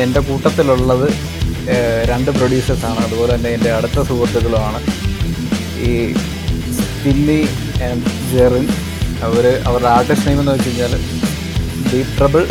[0.00, 1.06] എന്റെ കൂട്ടത്തിലുള്ളത്
[2.10, 4.80] രണ്ട് പ്രൊഡ്യൂസേഴ്സാണ് അതുപോലെ തന്നെ എന്റെ അടുത്ത സുഹൃത്തുക്കളുമാണ്.
[5.88, 6.14] ഈ
[6.78, 7.40] സ്പില്ലി
[7.88, 8.02] ആൻഡ്
[8.32, 8.66] ജെറിൻ
[9.26, 10.94] അവർ അവരുടെ ആർട്ടിസ്റ്റ് നെയിം എന്ന് വെച്ച് കഴിഞ്ഞാൽ
[11.92, 12.44] ഡീപ് ട്രബിൾ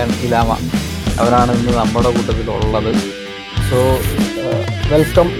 [0.00, 0.50] ആൻഡ് ഇലാമ
[1.20, 2.92] അവരാണ് ഇന്ന് നമ്മുടെ കൂട്ടത്തിലുള്ളത്.
[3.70, 3.78] So
[4.92, 5.30] welcome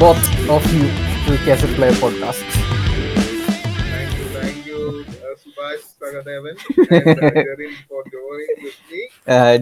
[0.00, 0.86] both of you
[1.26, 2.77] to cassette play podcast
[6.44, 6.52] me.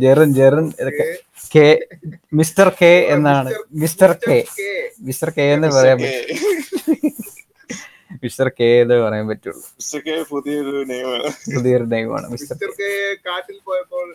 [0.03, 0.67] Jerin Jerin
[1.55, 1.67] K
[2.39, 3.51] mister K എന്നാണ്.
[3.83, 4.39] Mister K.
[5.09, 6.39] മിസ്റ്റർ കെ എന്ന് പറയാൻ പറ്റും.
[8.25, 9.63] മിസ്റ്റർ കെ എന്ന് പറയാൻ പറ്റുള്ളൂ.
[9.81, 12.91] മിസ്റ്റർ കെ പുതിയൊരു നെയ്മാണ് പുതിയൊരു നെയ്മാണ് മിസ്റ്റർ മിസ്റ്റർ കെ
[13.29, 14.09] കാട്ടിൽ പോയപ്പോൾ?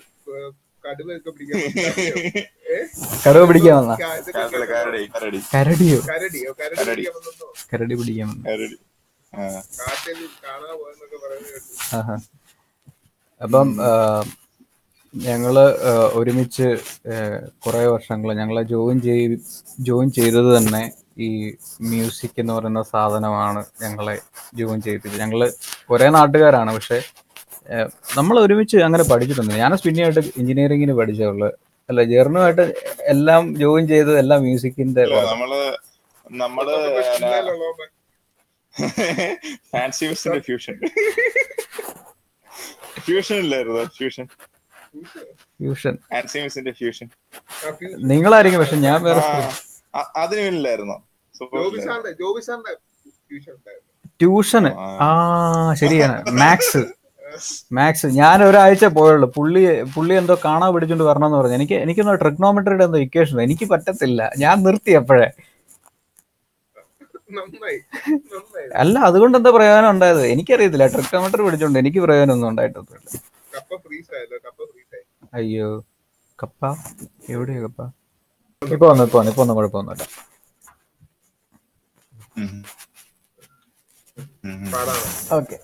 [3.26, 3.94] കടുവ പിടിക്കാൻ വന്ന?
[4.36, 5.40] കരടി കരടി.
[5.54, 6.00] കരടിയോ?
[6.12, 6.52] കരടിയോ?
[6.62, 7.04] കരടി
[7.72, 7.96] കരടി.
[8.02, 8.48] പിടിക്കാൻ വന്നോ?
[13.42, 13.68] അപ്പം
[15.14, 15.56] ഞങ്ങൾ
[16.14, 16.68] ഒരുമിച്ച്
[17.64, 19.24] കുറേ വർഷങ്ങൾ ഞങ്ങളെ ജോയിൻ ചെയ്
[19.80, 20.84] ജോയിൻ ചെയ്തത് തന്നെ
[21.18, 21.30] ഈ
[21.90, 24.16] മ്യൂസിക് എന്ന് പറയുന്ന സാധനമാണ് ഞങ്ങളെ
[24.60, 25.22] ജോയിൻ ചെയ്യിപ്പിച്ചത്.
[25.24, 25.42] ഞങ്ങൾ
[25.90, 27.00] ഒരേ നാട്ടുകാരാണ് പക്ഷെ
[28.18, 31.50] നമ്മൾ ഒരുമിച്ച് അങ്ങനെ പഠിച്ചിട്ടുണ്ട് ഞാൻ സ്പിന്നിയായിട്ട് എഞ്ചിനീയറിംഗിന് പഠിച്ചുള്ളൂ
[31.90, 32.66] അല്ല ജേർണുമായിട്ട്
[33.14, 35.52] എല്ലാം ജോയിൻ ചെയ്തത് എല്ലാം മ്യൂസിക്കിന്റെ നമ്മൾ
[36.38, 36.66] നമ്മൾ
[39.72, 40.80] ഫാൻസി മിസിന്റെ ഫ്യൂഷൻ
[43.00, 44.26] ഫ്യൂഷൻ ഇല്ലായിരുന്നു ഫ്യൂഷൻ
[45.36, 47.10] ഫ്യൂഷൻ ഫാൻസി മിസിന്റെ ഫ്യൂഷൻ
[47.98, 49.22] നിങ്ങളായിരിക്കും പക്ഷെ ഞാൻ വേറെ
[50.16, 51.04] അതിന് ഇല്ലായിരുന്നോ.
[54.22, 54.68] ട്യൂഷന്
[55.02, 55.74] ആ.
[55.74, 56.32] ശരിയാണ്.
[56.32, 56.78] മാത്സ്
[57.74, 59.34] മാത്സ് ഞാൻ ഒരാഴ്ച പോയുള്ളൂ.
[59.36, 61.56] പുള്ളി പുള്ളി എന്തോ കാണാൻ പിടിച്ചോണ്ട് വരണമെന്ന് പറഞ്ഞു.
[61.56, 64.32] എനിക്ക് എനിക്കൊന്നും ട്രിഗ്നോമെട്രിയുടെ എന്തോ ഇക്വേഷൻ എനിക്ക് പറ്റത്തില്ല.
[64.38, 65.32] ഞാൻ നിർത്തി അപ്പോഴേ.
[68.82, 70.22] അല്ല അതുകൊണ്ട് എന്താ പ്രയോജനം ഉണ്ടായത്?
[70.34, 70.88] എനിക്കറിയത്തില്ല.
[70.96, 72.00] ട്രിക്കോമീറ്റർ പിടിച്ചോണ്ട് എനിക്ക്
[72.52, 73.10] ഉണ്ടായിട്ടൊന്നുമില്ല
[73.86, 74.12] ഫ്രീസ്
[74.44, 75.00] കപ്പ ഫ്രീസ്
[75.40, 75.70] അയ്യോ
[76.40, 76.62] കപ്പ?
[77.34, 77.82] എവിടെയാ കപ്പ?
[78.62, 80.06] ഇപ്പൊ വന്നു ഇപ്പൊ വന്നു ഇപ്പൊ ഒന്നും കുഴപ്പമൊന്നുമില്ല.
[85.38, 85.58] ഓക്കെ.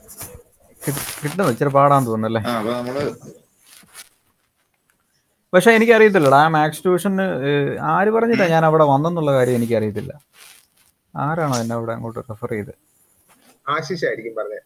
[1.22, 2.41] കിട്ടുന്നു ഇച്ചിരി പാടാന്ന് തോന്നുന്നല്ലേ?
[5.53, 7.25] പക്ഷെ എനിക്കറിയത്തില്ലടാ ആ മാക്സ് ട്യൂഷന്
[7.94, 10.11] ആര് പറഞ്ഞിട്ടാ ഞാൻ അവിടെ വന്നെന്നുള്ള കാര്യം എനിക്കറിയത്തില്ല.
[11.25, 12.73] ആരാണോ എന്നെ അവിടെ അങ്ങോട്ട് റെഫർ ചെയ്ത്?
[13.73, 14.61] ആശിഷ് ആയിരിക്കും പറഞ്ഞത്.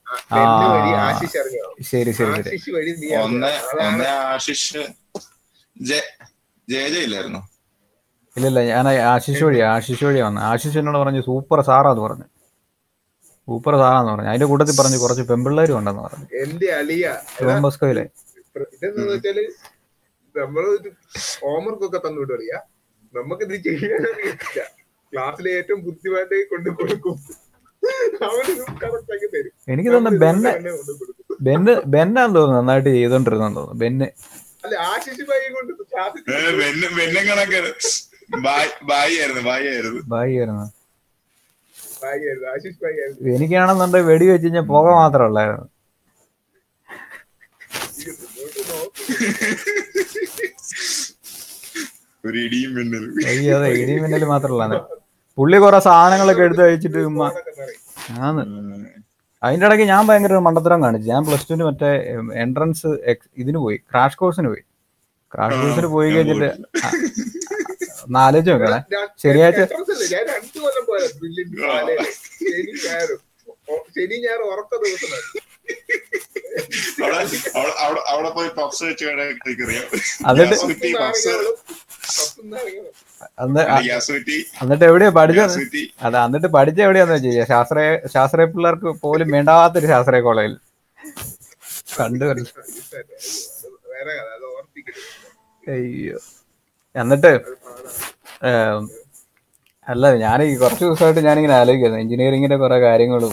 [0.73, 1.67] വഴി ആശിഷ് അറിഞ്ഞോ?
[1.91, 2.91] ശരി ശരി ആശിഷ് വഴി
[4.33, 4.81] ആശിഷ്
[7.05, 7.41] ഇല്ലായിരുന്നു?
[8.35, 12.27] ഇല്ലില്ല ഞാൻ ആശിഷ് വഴിയാ ആശിഷ് വഴിയാ വന്നത് ആശിഷ് എന്നോട് പറഞ്ഞു സൂപ്പർ സാറാന്ന് പറഞ്ഞു.
[13.47, 14.29] സൂപ്പർ സാറാന്ന് പറഞ്ഞു.
[14.31, 16.25] അതിന്റെ കൂട്ടത്തിൽ പറഞ്ഞു കുറച്ച് പെമ്പിള്ളേരും ഉണ്ടെന്ന് പറഞ്ഞു.
[16.43, 17.05] എന്റെ അളിയ.
[17.39, 18.05] ടോംബസ്കോയിലെ
[18.75, 19.37] ഇതെന്താന്ന് വെച്ചാൽ
[20.35, 20.63] നമ്മൾ
[21.43, 22.53] ഹോംവർക്ക് ഒക്കെ തന്നു വിടുക
[23.13, 24.59] നമുക്ക് ഇത് ചെയ്യാനറിയില്ല
[25.13, 27.15] ക്ലാസ്സിലെ ഏറ്റവും ബുദ്ധിമാന്റെ കൊണ്ട് കൊടുക്കും.
[29.71, 30.51] എനിക്ക് തോന്നുന്നു ബെന്നെ
[31.47, 33.79] ബെന്ന് ബെന്നാന്ന് തോന്നുന്നു നന്നായിട്ട് ചെയ്തോണ്ടിരുന്നെന്ന് തോന്നുന്നു.
[33.83, 34.07] ബെന്ന്.
[34.65, 35.23] അല്ല ആശിഷ്
[35.57, 35.71] കൊണ്ട്
[38.91, 40.67] ബായി ആയിരുന്നു ബായി ആയിരുന്നു ബായി ആയിരുന്നു
[43.35, 45.67] എനിക്കാണെന്നുണ്ടെങ്കിൽ വെടി വെച്ച് കഴിഞ്ഞാൽ പുക മാത്രമേ ഉള്ളായിരുന്നു.
[52.23, 53.11] ഒരു ഇടിയും മിന്നലും.
[53.29, 53.69] അയ്യോ അതെ
[54.05, 54.75] മിന്നലും മാത്രമല്ല
[55.41, 56.65] പുള്ളി കുറെ സാധനങ്ങളൊക്കെ എടുത്ത്
[58.25, 58.43] ആന്ന്
[59.43, 61.07] അതിന്റെ ഇടയ്ക്ക് ഞാൻ ഭയങ്കര മണ്ടത്തരം കാണിച്ചു.
[61.09, 61.89] ഞാൻ പ്ലസ് ടുവിന് മറ്റേ
[62.43, 62.87] എൻട്രൻസ്
[63.41, 63.77] ഇതിന് പോയി.
[63.91, 64.63] ക്രാഷ് കോഴ്സിന് പോയി.
[65.33, 66.49] ക്രാഷ് കോഴ്സിന് പോയി കഴിഞ്ഞിട്ട്
[68.09, 68.79] നാലോചിച്ച് നോക്കണേ
[69.23, 69.61] ശരിയാഴ്ച
[77.01, 77.15] അവിടെ
[77.53, 79.85] അവിടെ- അവിടെ അവിടെ പോയി പപ്സ് വെച്ച് കഴിക്കറിയാം
[84.61, 85.47] എന്നിട്ട് എവിടെയാ പഠിച്ചത്?
[86.01, 90.55] അതെ എന്നിട്ട് പഠിച്ച എവിടെയാന്ന് വെച്ച ശാസ്ത്രീയ ശാസ്ത്രീയ പിള്ളേർക്ക് പോലും വേണ്ടാത്തൊരു ശാസ്ത്രീയ കോളേജിൽ.
[91.97, 92.25] കണ്ടു
[95.63, 96.17] അയ്യോ.
[96.95, 97.31] എന്നിട്ട്
[99.87, 103.31] അല്ല ഞാൻ ഈ കുറച്ച് ദിവസമായിട്ട് ഞാനിങ്ങനെ ആലോചിക്കുന്നു എഞ്ചിനീയറിങ്ങിന്റെ കുറെ കാര്യങ്ങളും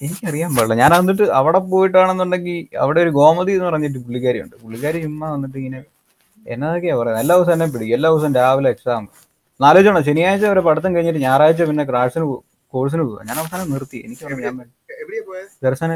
[0.00, 0.74] എനിക്കറിയാൻ പാടില്ല.
[0.82, 5.80] ഞാൻ എന്നിട്ട് അവിടെ പോയിട്ടാണെന്നുണ്ടെങ്കിൽ അവിടെ ഒരു ഗോമതി എന്ന് പറഞ്ഞിട്ട് പുള്ളിക്കാരി ഉണ്ട് പുള്ളിക്കാരി ചുമ്മാ വന്നിട്ട് ഇങ്ങനെ
[6.46, 7.22] എന്നതൊക്കെയാ പറയുന്നത്?
[7.24, 7.94] എല്ലാ ദിവസവും എന്നെ പിടിക്കും.
[7.98, 9.04] എല്ലാ ദിവസവും രാവിലെ എക്സാം
[9.60, 12.26] നാലോചിച്ചോണം ശനിയാഴ്ച വരെ പഠിത്തം കഴിഞ്ഞിട്ട് ഞായറാഴ്ച പിന്നെ ക്ലാസ്സിന്
[12.72, 13.98] കോഴ്സിന് പോകുക ഞാൻ അവസാനം നിർത്തി.
[14.06, 14.24] എനിക്ക്
[15.66, 15.90] ദർശന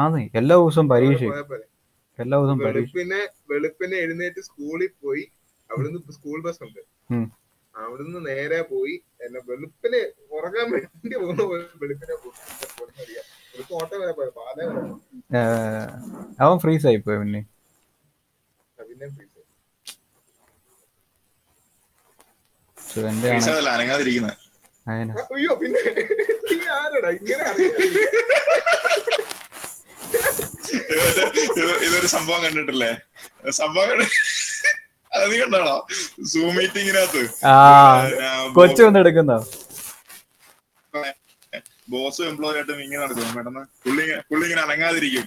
[0.00, 0.20] ആന്ന്.
[0.40, 1.22] എല്ലാ ദിവസവും പരീക്ഷ.
[2.18, 2.90] എല്ലാ ദിവസവും പരീക്ഷ.
[2.98, 3.20] പിന്നെ
[3.52, 5.24] വെളുപ്പിനെ എഴുന്നേറ്റ് സ്കൂളിൽ പോയി.
[5.70, 6.80] അവിടുന്ന് സ്കൂൾ ബസ് ഉണ്ട്.
[7.74, 10.00] അവിടുന്ന് നേരെ പോയി എന്നെ വെളുപ്പിനെ
[10.32, 12.34] ഉറങ്ങാൻ വേണ്ടി പോകുന്ന പോലെ വെളുപ്പിനെ പോയി
[13.02, 14.82] അറിയാം വെളുപ്പ് ഓട്ടം വരെ പോയ പാല വരെ
[18.78, 19.28] അവൻ ഫ്രീസ് ആയി.
[25.26, 25.80] പോയി അയ്യോ പിന്നെ
[26.50, 27.10] നീ ആരടാ?
[27.18, 27.76] ഇങ്ങനെ അറിയാം
[31.50, 32.90] ഇത് ഇതൊരു സംഭവം കണ്ടിട്ടില്ലേ?
[33.58, 34.10] സംഭവം കണ്ടി-
[35.12, 35.74] അത് കണ്ടാണോ?
[36.32, 37.22] സൂം മീറ്റിംഗിനകത്ത്
[38.56, 39.38] കൊച്ചു വന്ന് എടുക്കുന്നോ?
[41.92, 43.26] ബോസും എംപ്ലോയി ആയിട്ടും ഇങ്ങനെ നടക്കും.
[43.36, 45.24] പെട്ടെന്ന് പുള്ളി പുള്ളി ഇങ്ങനെ അനങ്ങാതിരിക്കും.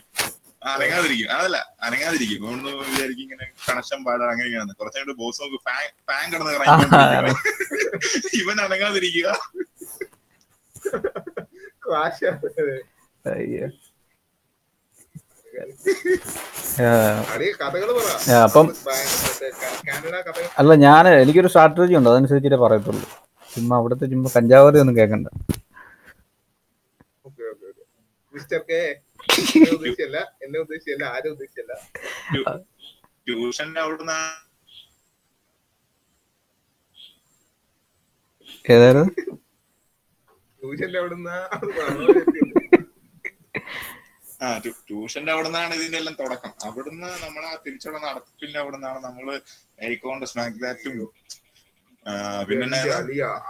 [0.74, 1.28] അനങ്ങാതിരിക്കും.
[1.36, 2.40] അതല്ല അനങ്ങാതിരിക്കും.
[2.44, 5.60] അതുകൊണ്ട് വിചാരിക്കും ഇങ്ങനെ കണക്ഷൻ പാടാ അങ്ങനെ ഇങ്ങനെ കുറച്ചു കഴിഞ്ഞിട്ട് ബോസ് നമുക്ക്
[6.10, 7.36] ഫാൻ കിടന്ന് കറങ്ങി
[8.42, 9.28] ഇവൻ അനങ്ങാതിരിക്കുക.
[11.86, 12.26] ക്രാഷ്
[13.26, 13.66] അയ്യോ.
[13.66, 13.84] ആ, അടിയ കഥകൾ പറ
[15.26, 15.45] ആ,
[18.46, 18.68] അപ്പം
[20.58, 23.06] അല്ല ഞാൻ എനിക്കൊരു സ്ട്രാറ്റജി ഉണ്ട് അതനുസരിച്ചിട്ടേ പറയത്തുള്ളൂ
[23.50, 25.28] ചുമ്മാ അവിടുത്തെ ചുമ്മാ കഞ്ചാവറി ഒന്നും കേക്കണ്ട
[27.26, 27.84] okay okay okay
[28.34, 28.82] mister K
[29.56, 31.74] എന്നെ ഉദ്ദേശിച്ചല്ല എന്നെ ഉദ്ദേശിച്ചല്ല ആരും ഉദ്ദേശിച്ചല്ല
[33.28, 34.20] ട്യൂഷന്റെ അവിടുന്ന്
[38.66, 39.12] ഏതായിരുന്നു
[40.62, 41.36] ട്യൂഷന്റെ അവിടുന്ന്
[44.42, 44.48] ആ
[44.88, 46.52] ട്യൂഷന്റെ അവിടെ നിന്നാണ് ഇതിന്റെ എല്ലാം തുടക്കം.
[46.68, 47.98] അവിടുന്ന് നമ്മൾ ആ തിരിച്ചുള്ള
[48.62, 49.28] അവിടെ നിന്നാണ് നമ്മൾ
[49.86, 50.98] ഐക്കോണ്ട് സ്നാക്ക് ദാറ്റും
[52.50, 52.80] പിന്നെ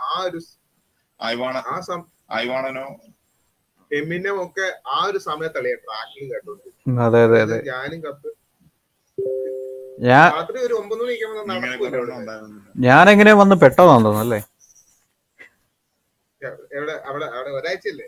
[0.08, 0.40] ആ ഒരു
[1.20, 1.56] ഐവാണ
[2.36, 2.86] ഐവാണനോ?
[3.92, 6.70] എമിനം ഒക്കെ ആ ഒരു സമയത്തല്ലേ ട്രാക്കിംഗ് കേട്ടോണ്ട്.
[6.88, 7.58] ഉം, അതെ അതെ അതെ.
[7.68, 8.30] ഞാനും കത്ത്.
[10.06, 10.30] ഞാൻ
[12.86, 14.10] ഞാൻ എങ്ങനെ വന്ന് പെട്ടതാന്ന്
[16.72, 18.08] എവിടെ അവിടെ അവിടെ ഒരാഴ്ചയല്ലേ?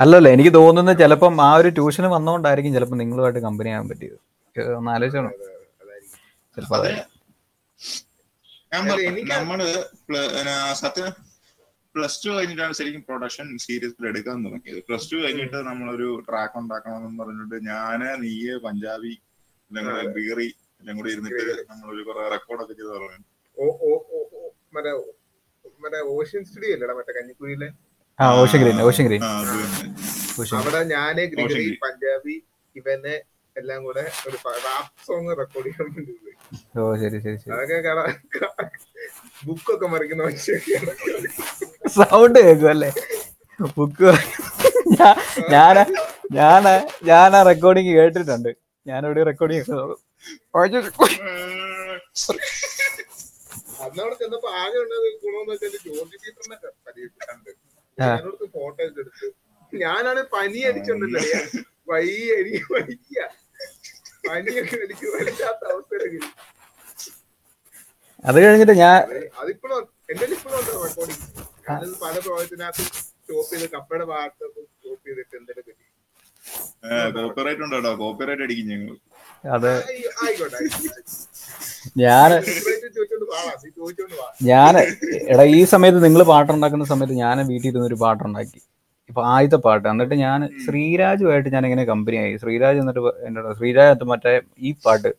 [0.00, 4.16] അല്ലല്ല എനിക്ക് തോന്നുന്നത് ചിലപ്പം ആ ഒരു ട്യൂഷന് വന്നോണ്ടായിരിക്കും ചിലപ്പോ നിങ്ങളുമായിട്ട് കമ്പനി ആകാൻ പറ്റിയത്.
[4.76, 6.18] ഒന്ന് ആലോചിച്ചോ അതായിരിക്കും.
[6.76, 6.90] അതെ
[9.32, 9.58] നമ്മൾ
[10.82, 11.10] സത്യം
[11.94, 14.80] പ്ലസ് ടു കഴിഞ്ഞിട്ടാണ് ശരിക്കും പ്രൊഡക്ഷൻ സീരിയസിൽ എടുക്കാൻ തുടങ്ങിയത്.
[14.88, 19.12] പ്ലസ് ടു കഴിഞ്ഞിട്ട് നമ്മളൊരു ട്രാക്ക് ഉണ്ടാക്കണമെന്ന് പറഞ്ഞിട്ട് ഞാൻ നീയ് പഞ്ചാബി
[19.70, 20.48] അല്ലെങ്കിൽ ബീറി
[20.80, 23.20] എല്ലാം കൂടി ഇരുന്നിട്ട് നമ്മളൊരു കുറെ റെക്കോർഡൊക്കെ ചെയ്ത് പറഞ്ഞു
[23.56, 24.40] ഓ ഓ ഓ ഓ,
[24.74, 27.68] മറ്റേ ഓഷ്യൻ സ്റ്റുഡിയോ അല്ലേടാ മറ്റേ കഞ്ഞിക്കുഴിയിലെ?
[28.18, 29.22] Ocean green ocean green.
[30.58, 32.34] അവിടെ ഞാൻ ഗ്രീൻ പഞ്ചാബി
[32.76, 33.14] ഇവനെ
[33.56, 36.12] എല്ലാം കൂടെ ഒരു റാപ്പ് സോങ് റെക്കോർഡ് ചെയ്യാൻ വേണ്ടി
[36.76, 37.50] ഓ ശരി ശരി ശരി.
[37.54, 38.48] അതൊക്കെ
[39.46, 40.92] ബുക്കൊക്കെ മറിക്കുന്ന മനുഷ്യരൊക്കെയാണ്
[41.94, 42.90] സൗണ്ട് കേൾക്കും അല്ലേ?
[43.76, 44.10] ബുക്ക്
[45.54, 45.76] ഞാൻ
[46.38, 46.64] ഞാൻ
[47.10, 48.50] ഞാൻ ആ റെക്കോർഡിങ് കേട്ടിട്ടുണ്ട്.
[48.86, 49.64] ഞാൻ ഇവിടെ റെക്കോർഡിങ്
[53.84, 56.56] അന്നവിടെ ചെന്നപ്പോ ആകെ ഉണ്ടത് ഗുണമെന്ന് വെച്ചാൽ ജോർജ് പീറ്ററിനെ
[56.86, 57.50] പരീക്ഷിച്ചിട്ടുണ്ട്
[59.00, 59.26] എടുത്ത്.
[59.72, 61.22] ഞാനാണ് പനി അടിച്ചോണ്ടല്ലേ
[61.88, 63.18] വയ്യ എനിക്ക് വയ്യ.
[64.24, 66.20] പനിയൊക്കെ എനിക്ക് വല്ലാത്ത അവസ്ഥയിലൊക്കെ.
[68.24, 68.98] അത് കഴിഞ്ഞിട്ട് ഞാൻ
[69.40, 69.80] അതിപ്പോഴും
[70.12, 71.24] എന്റെ ഇപ്പോഴും ഉണ്ടോ റെക്കോർഡിങ്
[71.66, 75.82] ഞാനത് പല പ്രോജക്റ്റിനകത്ത് സ്റ്റോപ്പ് ചെയ്ത് കപ്പയുടെ ഭാഗത്ത് സ്റ്റോപ്പ് ചെയ്തിട്ട് എന്തെങ്കിലും
[77.16, 78.96] കോപ്പിറൈറ്റ് ഉണ്ട് കോപ്പിറൈറ്റ് അടിക്കും ഞങ്ങൾ
[79.50, 79.72] അതെ.
[80.22, 80.58] ആയിക്കോട്ടെ.
[81.96, 82.30] ഞാൻ
[84.50, 84.74] ഞാൻ
[85.32, 88.60] എടാ ഈ സമയത്ത് നിങ്ങൾ പാട്ടുണ്ടാക്കുന്ന സമയത്ത് ഞാൻ വീട്ടിൽ ഇരുന്ന് ഒരു പാട്ടുണ്ടാക്കി.
[89.10, 89.84] ഇപ്പൊ ആദ്യത്തെ പാട്ട്.
[89.92, 92.32] എന്നിട്ട് ഞാൻ ശ്രീരാജുമായിട്ട് ഞാൻ ഇങ്ങനെ കമ്പനി ആയി.
[92.42, 94.32] ശ്രീരാജ് എന്നിട്ട് എന്നോട് ശ്രീരാജ് മറ്റേ
[94.68, 95.10] ഈ പാട്ട്.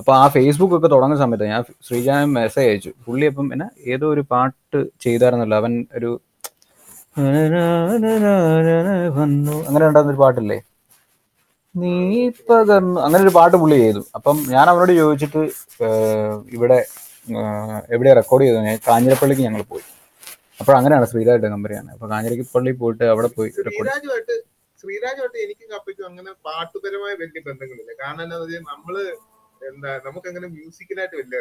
[0.00, 2.90] അപ്പൊ ആ ഫേസ്ബുക്ക് ഒക്കെ തുടങ്ങുന്ന സമയത്ത് ഞാൻ ശ്രീരാജ് മെസ്സേജ് അയച്ചു.
[3.06, 5.56] പുള്ളി അപ്പം എന്നാ ഏതോ ഒരു പാട്ട് ചെയ്തായിരുന്നല്ലോ.
[5.62, 6.10] അവൻ ഒരു
[9.68, 10.58] അങ്ങനെ ഉണ്ടാകുന്ന ഒരു പാട്ടില്ലേ?
[11.74, 11.92] നീ
[12.48, 12.98] പകർന്നു.
[13.06, 14.02] അങ്ങനെ ഒരു പാട്ട് പുള്ളി ചെയ്തു.
[14.16, 15.42] അപ്പം ഞാൻ അവനോട് ചോദിച്ചിട്ട്
[16.56, 16.78] ഇവിടെ
[17.94, 19.84] എവിടെ റെക്കോർഡ് ചെയ്തു ഞാൻ കാഞ്ഞിരപ്പള്ളിക്ക് ഞങ്ങൾ പോയി.
[20.60, 24.36] അപ്പോൾ അങ്ങനെയാണ് ശ്രീരാജയുടെ കമ്പനിയാണ് അപ്പൊ കാഞ്ഞിരപ്പള്ളി പോയിട്ട് അവിടെ പോയി റെക്കോർഡ്
[24.84, 27.92] ശ്രീരാജുമായിട്ട് എനിക്കും കപ്പയ്ക്കും അങ്ങനെ പാട്ടുപരമായ വലിയ ബന്ധങ്ങളില്ല.
[28.00, 28.94] കാരണം എന്താ വെച്ചാൽ നമ്മൾ
[29.60, 31.38] എന്താ നമുക്ക് അങ്ങനെ മ്യൂസിക്കലായിട്ട് വലിയ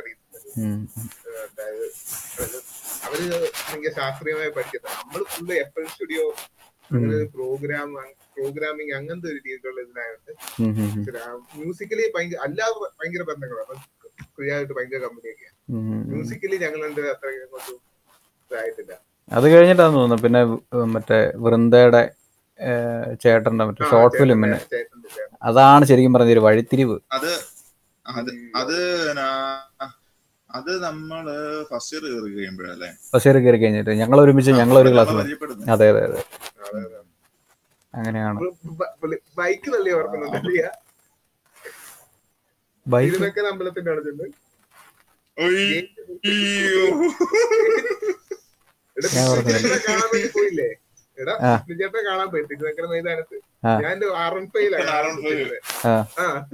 [1.43, 1.85] അതായത്
[3.05, 3.19] അവർ
[3.61, 6.25] ഭയങ്കര ശാസ്ത്രീയമായി പഠിക്കുന്നത് നമ്മൾ full F L studio
[7.35, 7.89] program
[8.35, 10.31] programming അങ്ങനത്തെ ഒരു രീതിയിലുള്ള ഇതിനായിട്ട്
[11.57, 13.75] മ്യൂസിക്കലി ഭയങ്കര അല്ലാതെ ഭയങ്കര ബന്ധങ്ങളാണ്
[14.35, 15.57] ഫ്രീ ആയിട്ട് ഭയങ്കര കമ്പനിയൊക്കെയാണ്
[16.09, 16.81] മ്യൂസിക്കലി ഞങ്ങൾ
[17.13, 17.77] അത്ര അങ്ങോട്ടും
[18.51, 18.93] ഇതായിട്ടില്ല.
[19.31, 20.23] അത് കഴിഞ്ഞിട്ടാന്ന് തോന്നുന്നു.
[20.25, 20.41] പിന്നെ
[20.95, 22.01] മറ്റേ വൃന്ദയുടെ
[23.23, 24.57] ചേട്ടന്റെ മറ്റേ ഷോർട്ട് ഫിലിമിന്.
[25.49, 26.97] അതാണ് ശരിക്കും പറഞ്ഞ ഒരു വഴിത്തിരിവ്.
[27.15, 27.31] അത്
[28.61, 28.77] അത്
[30.49, 31.25] അത് നമ്മൾ
[31.69, 32.89] ഫസ്റ്റ് ഇയർ കയറി കഴിയുമ്പോഴല്ലേ?
[33.11, 35.13] ഫസ്റ്റ് ഇയർ കയറി കഴിഞ്ഞിട്ട് ഞങ്ങൾ ഒരുമിച്ച് ഞങ്ങൾ ഒരു ക്ലാസ്
[35.73, 36.19] അതെ അതെ അതെ.
[37.93, 38.39] അങ്ങനെയാണ്.
[42.85, 43.41] ബൈക്ക് ബൈക്ക്
[50.33, 50.75] പോയില്ലേ?
[51.17, 51.65] എടാ ആ.
[51.69, 53.35] വിജയേട്ടനെ കാണാൻ പോയി തിരുനക്കര മൈതാനത്ത്.
[53.81, 55.59] ഞാൻ ആർ വൺ ഫൈവിലാണ് ആർ വൺ ഫൈവ്.
[55.85, 56.05] ആ.
[56.19, 56.47] ആ.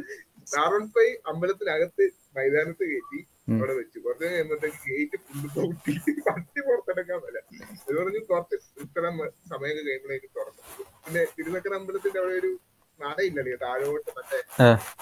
[0.57, 3.99] ആർ വൺ ഫൈവ് അമ്പലത്തിനകത്ത് മൈതാനത്ത് കയറ്റി അവിടെ വെച്ചു.
[3.99, 5.91] കുറച്ച് കഴിയുമ്പോഴത്തേക്ക് ഗേറ്റ് ഫുള്ള് പൊട്ടി
[6.27, 7.39] പട്ടി പുറത്തെടുക്കാൻ പറ്റില്ല.
[7.81, 10.61] അത് പറഞ്ഞ് കുറച്ച് ഇത്തരം സമയമൊക്കെ കഴിയുമ്പോഴേക്ക് തുറന്നു.
[11.05, 12.59] പിന്നെ തിരുനക്കര അമ്പലത്തിന്റെ അവിടെ ഒരു
[13.17, 14.39] നടയില്ലല്ലേ താഴോട്ട് മറ്റേ.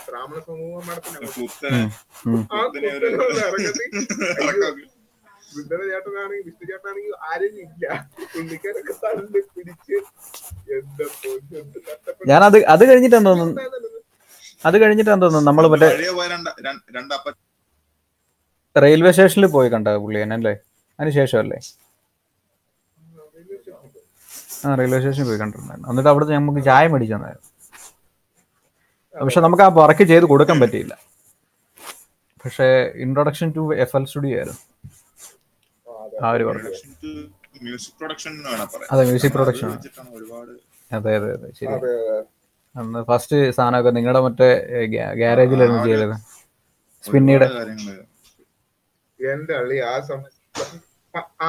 [0.07, 1.79] ബ്രാഹ്മണ സമൂഹ മഠത്തിന് കുത്തനെ
[2.27, 2.41] ഉം.
[2.51, 3.89] ആ കുത്തനെ ഒരു- കുത്തനെയുള്ള ഇറക്കത്തിൽ
[4.41, 4.75] ഇറക്കം.
[5.55, 7.83] വിദ്യ ചേട്ടനാണെങ്കിൽ വിഷ്ണു ചേട്ടനാണെങ്കിൽ ആരും ഇല്ല.
[8.31, 9.97] പുള്ളിക്കാരൊക്കെ തള്ളി പിടിച്ച്
[10.75, 11.05] എന്താ
[12.31, 13.55] ഞാൻ അത് അത് കഴിഞ്ഞിട്ടാണ് തോന്നുന്നു?
[14.63, 15.47] അത് കഴിഞ്ഞിട്ടാണ് തോന്നുന്നു?
[15.49, 15.89] നമ്മൾ മറ്റേ
[18.75, 20.53] റെയിൽവേ സ്റ്റേഷനിൽ പോയി കണ്ട പുള്ളിയനെ അല്ലേ?
[20.99, 21.59] അതിന് ശേഷമല്ലേ?
[24.63, 25.39] ആ റെയിൽവേ സ്റ്റേഷനിൽ പോയി.
[25.41, 25.89] കണ്ടിട്ടുണ്ടായിരുന്നു.
[25.91, 27.49] എന്നിട്ട് അവിടുത്തെ നമുക്ക് ചായ മേടിച്ചു തന്നായിരുന്നു.
[29.15, 30.93] പക്ഷെ നമുക്ക് ആ വർക്ക് ചെയ്ത് കൊടുക്കാൻ പറ്റിയില്ല.
[32.43, 32.67] പക്ഷേ
[33.03, 34.61] introduction to F L studio ആയിരുന്നു.
[36.23, 36.71] ആ ഒരു വർക്ക്
[37.65, 38.33] മ്യൂസിക് പ്രൊഡക്ഷൻ
[38.93, 39.67] അതെ മ്യൂസിക് അത് പ്രൊഡക്ഷൻ
[40.17, 40.51] ഒരുപാട്
[40.91, 41.47] അതെ അതെ അതെ.
[41.59, 41.73] ശരി
[42.75, 44.49] അന്ന് ഫസ്റ്റ് സാധനമൊക്കെ നിങ്ങളുടെ മറ്റേ
[45.21, 46.15] ഗ്യാരേജിലായിരുന്നു ചെയ്തത്
[47.03, 47.47] സ്പിന്നിയുടെ.
[49.19, 49.93] എന്റെ അള്ളി ആ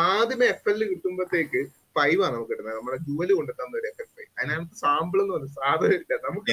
[0.08, 1.60] ആദ്യമേ എഫ് എൽ കിട്ടുമ്പോഴത്തേക്ക്
[1.98, 2.76] ഫൈവ് ആണ് നമുക്ക് കിട്ടുന്നത്.
[2.78, 6.12] നമ്മുടെ ജുവൽ കൊണ്ടെത്താൻ ഒരു എഫ് എൽ ഫൈവ് അതിനകത്ത് സാമ്പിൾ എന്ന് പറഞ്ഞ സാധനം ഇല്ല.
[6.26, 6.50] നമുക്ക്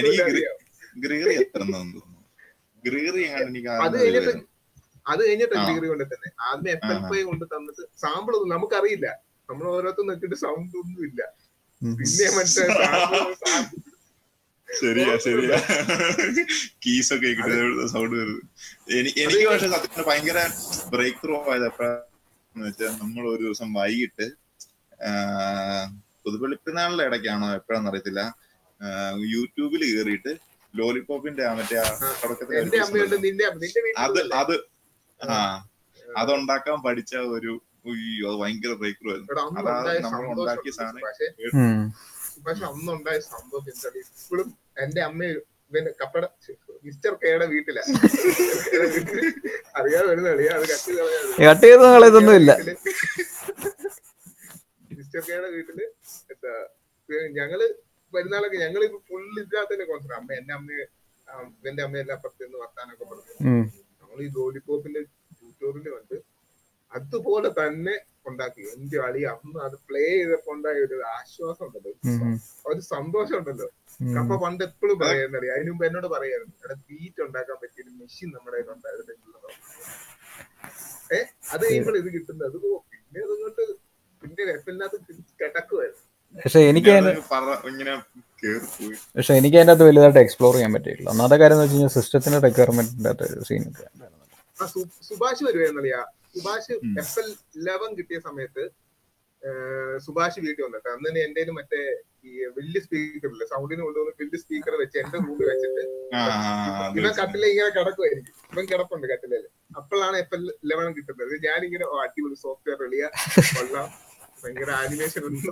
[0.96, 2.02] എനിക്ക് ഇതുവരെ ഗ്രി- അറിയാം ഗ്രിഗറി എത്ര തോന്നുന്നു
[2.84, 4.32] ഗ്രിഗറി എനിക്ക് അത് കഴിഞ്ഞിട്ട്
[5.06, 5.56] അത് കഴിഞ്ഞിട്ട്
[5.88, 6.30] കൊണ്ട് തന്നെ.
[6.48, 9.08] ആദ്യം എഫ് എഫ് ഐ കൊണ്ട് തന്നിട്ട് സാമ്പിൾ ഒന്നും നമുക്കറിയില്ല.
[9.50, 11.22] നമ്മൾ ഓരോരുത്തർ നോക്കിയിട്ട് സൗണ്ട് ഒന്നും ഇല്ല.
[11.82, 12.28] പിന്നെ
[14.70, 15.58] ശരിയാ ശരിയാ.
[16.84, 17.30] കീസ് ഒക്കെ
[17.92, 18.40] സൗണ്ട് വരുന്നത്?
[18.92, 20.40] എനി- എനിക്ക് പക്ഷെ സത്യം ഭയങ്കര
[20.90, 22.08] ബ്രേക്ക് ത്രൂ ആയത് എപ്പോഴാന്ന്
[22.68, 24.26] വെച്ചാൽ നമ്മൾ ഒരു ദിവസം വൈകിട്ട്
[26.26, 28.22] പുതുവെളിപ്പിനാളിലെ ഇടയ്ക്കാണോ എപ്പോഴാന്ന് അറിയത്തില്ല.
[29.34, 30.32] യൂട്യൂബിൽ കയറിയിട്ട്
[30.74, 31.78] ലോലിപോപ്പിന്റെ മറ്റേ
[32.22, 32.56] തുടക്കത്തിൽ
[34.00, 34.56] അത് അത്
[35.20, 35.38] ആ.
[36.18, 37.54] അതുണ്ടാക്കാൻ പഠിച്ച ഒരു
[37.86, 39.32] അയ്യോ അത് ഭയങ്കര ബ്രേക്ക് ത്രൂ ആയിരുന്നു.
[39.34, 41.02] എടാ, അന്ന് അതാ ഉണ്ടായ നമ്മൾ ഉണ്ടാക്കിയ സാധനം.
[42.46, 44.48] പക്ഷെ അന്നുണ്ടായ സംഭവം എന്താ ഇപ്പോഴും
[44.84, 46.24] എന്റെ അമ്മ ഇവന്റെ കപ്പട
[46.86, 47.84] മിസ്റ്റർ കെയുടെ വീട്ടിലാ.
[49.76, 50.66] അറിയാതെ വരുന്ന കളിയാ അത്
[51.44, 52.52] കട്ടി ചെയ്ത് ഇല്ല.
[54.92, 55.80] മിസ്റ്റർ കെയുടെ വീട്ടിൽ
[56.34, 56.54] എന്താ
[57.38, 57.60] ഞങ്ങൾ
[58.18, 60.72] വരുന്നാളൊക്കെ ഞങ്ങൾ ഇപ്പൊ ഫുൾ ഇതിനകത്ത് തന്നെ കോൺസെപ്റ്റ് അമ്മ എന്റെ അമ്മ
[61.70, 63.34] എന്റെ അമ്മ എല്ലാം അപ്പുറത്ത് നിന്ന് വർത്താനൊക്കെ പറഞ്ഞു.
[64.02, 65.02] നമ്മൾ ഈ ലോലിപോപ്പിന്റെ
[65.38, 66.18] ട്യൂട്ടോറിയൽ കണ്ട്
[66.92, 67.94] അതുപോലെ തന്നെ
[68.30, 68.64] ഉണ്ടാക്കി.
[68.74, 71.94] എന്റെ അളി അന്ന് അത് പ്ലേ ചെയ്തപ്പോ ഉണ്ടായ ഒരു ആശ്വാസം ഉണ്ടല്ലോ.
[72.72, 73.68] ഒരു സന്തോഷം ഉണ്ടല്ലോ.
[74.22, 78.56] അപ്പൊ പണ്ട് എപ്പോഴും പറയുന്നറിയ അതിന് മുമ്പ് എന്നോട് പറയായിരുന്നു എടാ ബീറ്റ് ഉണ്ടാക്കാൻ പറ്റിയ ഒരു മെഷീൻ നമ്മുടെ
[78.58, 79.16] കയ്യിൽ ഉണ്ടായിരുന്നു.
[81.16, 82.48] ഏഹ് അത് കഴിയുമ്പോൾ ഇത് കിട്ടുന്നത്.
[82.50, 82.58] അത്
[82.92, 83.64] പിന്നെ അതുകൊണ്ട്
[84.22, 84.98] പിന്നെ എഫിനകത്ത്
[85.42, 86.04] കിടക്കുമായിരുന്നു
[86.36, 87.94] പക്ഷെ എനിക്ക് ഇങ്ങനെ
[88.42, 91.94] കേറി പോയി പക്ഷെ എനിക്ക് അതിന്റെ അകത്ത് വലുതായിട്ട് എക്സ്പ്ലോർ ചെയ്യാൻ പറ്റിയില്ല ഒന്നാമത്തെ കാര്യം എന്ന് വെച്ച് കഴിഞ്ഞാൽ
[91.98, 93.66] സിസ്റ്റത്തിന്റെ റിക്വയർമെന്റിന്റെ അകത്ത് സീൻ
[95.08, 96.02] സുഭാഷ് വരുവായിരുന്നറിയാ
[96.36, 96.74] സുഭാഷ്.
[97.02, 97.28] എഫ് എൽ
[97.66, 98.64] ലെവൻ കിട്ടിയ സമയത്ത്
[100.00, 101.80] സുഭാഷ് വീട്ടിൽ വന്നിട്ട് അന്ന് തന്നെ എന്റെ മറ്റേ
[102.26, 105.84] ഈ വലിയ സ്പീക്കർ ഇല്ല സൗണ്ടിന് കൊണ്ടുവന്ന് വലിയ സ്പീക്കർ വെച്ച് എന്റെ റൂമിൽ വെച്ചിട്ട്
[106.98, 109.46] ഇവൻ കട്ടില ഇങ്ങനെ കിടക്കുമായിരിക്കും ഇവൻ കിടപ്പുണ്ട് കട്ടിലയിൽ
[109.80, 111.34] അപ്പോഴാണ് എഫ് എൽ ലെവൻ കിട്ടുന്നത്.
[111.48, 113.04] ഞാനിങ്ങനെ അടിപൊളി സോഫ്റ്റ്വെയർ വെളിയ
[113.52, 113.90] കൊള്ളാം.
[114.44, 115.50] ഭയങ്കര ആനിമേഷൻ ഉണ്ട്.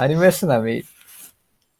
[0.00, 0.84] ആനിമേഷൻ മെയിൻ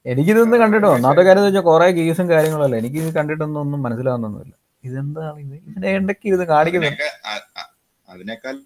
[0.06, 0.88] എനിക്കിതൊന്നും കണ്ടിട്ടോ?
[0.96, 2.76] ഒന്നാമത്തെ കാര്യം എന്ന് വെച്ചാൽ കുറെ കേസും കാര്യങ്ങളല്ലേ?
[2.82, 4.54] എനിക്ക് ഇത് കണ്ടിട്ടൊന്നും ഒന്നും മനസ്സിലാവുന്നൊന്നുമില്ല.
[4.88, 5.54] ഇതെന്താണ് ഇത്?
[5.68, 6.92] ഇതിന്റെ ഇടയ്ക്ക് ഇത് കാണിക്കുന്നത്
[8.08, 8.64] അതിനേക്കാളും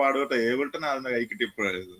[0.00, 1.98] പാടുപെട്ട ഏവിൾട്ടൻ ആകുന്ന കൈ കിട്ടിയപ്പോഴായിരുന്നു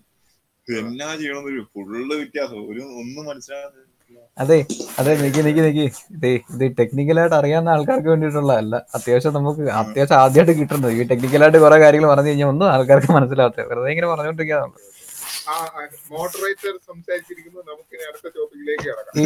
[0.69, 2.61] എന്നാ ചെയ്യണമെന്നൊരു ഫുള്ള് വ്യത്യാസം.
[2.73, 3.84] ഒരു ഒന്നും മനസ്സിലാകുന്നില്ല
[4.43, 4.57] അതെ
[5.01, 5.85] അതെ നിക്ക് നിക്ക് നിക്ക്.
[6.15, 10.93] ഇതേ ഇത് ടെക്നിക്കലായിട്ട് അറിയാവുന്ന ആൾക്കാർക്ക് വേണ്ടിയിട്ടുള്ള അല്ല അത്യാവശ്യം നമുക്ക് അത്യാവശ്യം ആദ്യമായിട്ട് കിട്ടുന്നത്.
[10.99, 14.75] ഈ ടെക്നിക്കലായിട്ട് കുറെ കാര്യങ്ങൾ പറഞ്ഞു കഴിഞ്ഞാൽ ഒന്നും ആൾക്കാർക്ക് മനസ്സിലാവാത്ത വെറുതെ ഇങ്ങനെ പറഞ്ഞുകൊണ്ടിരിക്കാതാണ്
[15.53, 15.55] ആ
[16.13, 19.15] മോഡറേറ്റർ സംസാരിച്ചിരിക്കുമ്പോൾ നമുക്ക് ഇനി അടുത്ത ടോപ്പിക്കിലേക്ക് കിടക്കാം.
[19.23, 19.25] ഈ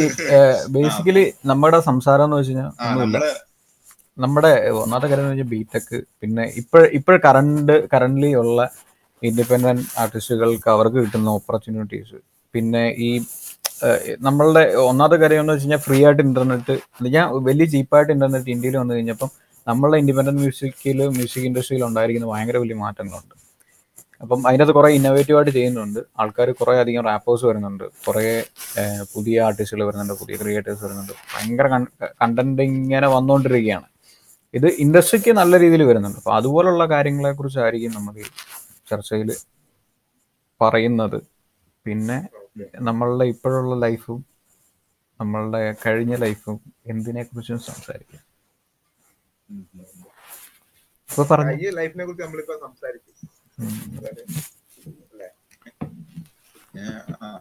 [0.75, 3.19] ബേസിക്കലി നമ്മുടെ സംസാരം എന്ന് വെച്ച് കഴിഞ്ഞാൽ ഒന്നുമില്ല.
[4.17, 8.61] നമ്മുടെ ഒന്നാമത്തെ കാര്യം എന്ന് വെച്ചാൽ ബിടെക് പിന്നെ ഇപ്പോഴ ഇപ്പോൾ കറണ്ട് കറന്റ്ലി ഉള്ള
[9.21, 12.17] ഇൻഡിപെൻഡന്റ് ആർട്ടിസ്റ്റുകൾക്ക് അവർക്ക് കിട്ടുന്ന ഓപ്പർച്യൂണിറ്റീസ്
[12.53, 13.09] പിന്നെ ഈ
[14.27, 16.75] നമ്മളുടെ ഒന്നാമത്തെ കാര്യം എന്ന് വെച്ച് കഴിഞ്ഞാൽ ഫ്രീ ആയിട്ട് ഇന്റർനെറ്റ്
[17.15, 19.29] ഞാൻ വലിയ ചീപ്പായിട്ട് ഇന്റർനെറ്റ് ഇന്ത്യയിൽ വന്നു കഴിഞ്ഞപ്പം
[19.67, 23.35] നമ്മളുടെ ഇൻഡിപെൻഡന്റ് മ്യൂസിക്കിൽ മ്യൂസിക് ഇൻഡസ്ട്രിയിൽ ഉണ്ടായിരിക്കുന്ന ഭയങ്കര വലിയ മാറ്റങ്ങളുണ്ട്.
[24.23, 25.99] അപ്പം അതിനകത്ത് കുറേ ഇന്നോവേറ്റീവ് ആയിട്ട് ചെയ്യുന്നുണ്ട്.
[26.21, 27.83] ആൾക്കാർ കുറേ അധികം റാപ്പേഴ്സ് വരുന്നുണ്ട്.
[28.07, 28.25] കുറേ
[29.13, 31.13] പുതിയ ആർട്ടിസ്റ്റുകൾ വരുന്നുണ്ട് പുതിയ ക്രിയേറ്റേഴ്സ് വരുന്നുണ്ട്.
[31.33, 31.67] ഭയങ്കര
[32.21, 33.87] കണ്ടന്റ് ഇങ്ങനെ വന്നുകൊണ്ടിരിക്കുകയാണ്
[34.53, 36.19] ഇത് ഇൻഡസ്ട്രിക്ക് നല്ല രീതിയിൽ വരുന്നുണ്ട്.
[36.21, 38.15] അപ്പോൾ അതുപോലുള്ള കാര്യങ്ങളെ കുറിച്ചായിരിക്കും നമ്മൾ
[38.91, 39.31] ചർച്ചയിൽ
[40.61, 41.19] പറയുന്നത്.
[41.85, 42.17] പിന്നെ
[42.89, 44.19] നമ്മളുടെ ഇപ്പോഴുള്ള ലൈഫും
[45.19, 46.57] നമ്മളുടെ കഴിഞ്ഞ ലൈഫും
[46.91, 48.21] എന്തിനെ കുറിച്ചും സംസാരിക്കും.
[51.09, 51.53] ഇപ്പൊ പറഞ്ഞു?
[51.65, 53.15] ഈ ലൈഫിനെ കുറിച്ച് നമ്മളിപ്പോ സംസാരിക്കും.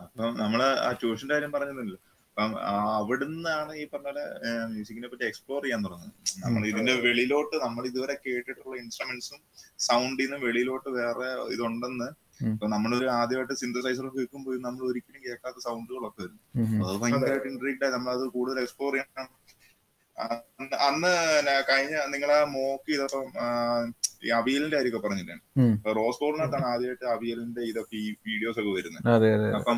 [0.04, 1.98] അപ്പം നമ്മൾ ആ ട്യൂഷന്റെ കാര്യം പറഞ്ഞതല്ലോ
[2.30, 2.52] അപ്പം
[2.98, 4.24] അവിടുന്നാണ് ഈ പറഞ്ഞ പോലെ
[4.72, 6.14] മ്യൂസിക്കിനെ പറ്റി എക്സ്പ്ലോർ ചെയ്യാൻ തുടങ്ങുന്നത്.
[6.44, 9.40] നമ്മൾ ഇതിന്റെ വെളിയിലോട്ട് നമ്മൾ ഇതുവരെ കേട്ടിട്ടുള്ള ഇൻസ്ട്രുമെന്റ്സും
[9.88, 12.08] സൗണ്ടിൽ നിന്ന് വെളിയിലോട്ട് വേറെ ഇതുണ്ടെന്ന്
[12.40, 12.52] ഉം.
[12.52, 16.38] ഇപ്പൊ നമ്മളൊരു ആദ്യമായിട്ട് സിന്തസൈസർ കേൾക്കുമ്പോൾ നമ്മൾ ഒരിക്കലും കേൾക്കാത്ത സൗണ്ടുകളൊക്കെ വരും.
[16.82, 19.28] അത് ഭയങ്കരമായിട്ട് ഇൻട്രീക്ഡ് ആയി നമ്മളത് കൂടുതൽ എക്സ്പ്ലോർ ചെയ്യണം
[20.84, 21.10] അന്ന്
[21.68, 23.26] കഴിഞ്ഞ നിങ്ങൾ നിങ്ങളെ മോക്ക് ചെയ്തപ്പം
[24.24, 25.34] ഈ അവിയലിന്റെ കാര്യമൊക്കെ പറഞ്ഞില്ലേ
[25.94, 29.04] റോസ് ബോളിനകത്താണ് ആദ്യമായിട്ട് അവിയലിന്റെ ഇതൊക്കെ ഈ വീഡിയോസ് ഒക്കെ വരുന്നത്
[29.58, 29.76] അപ്പം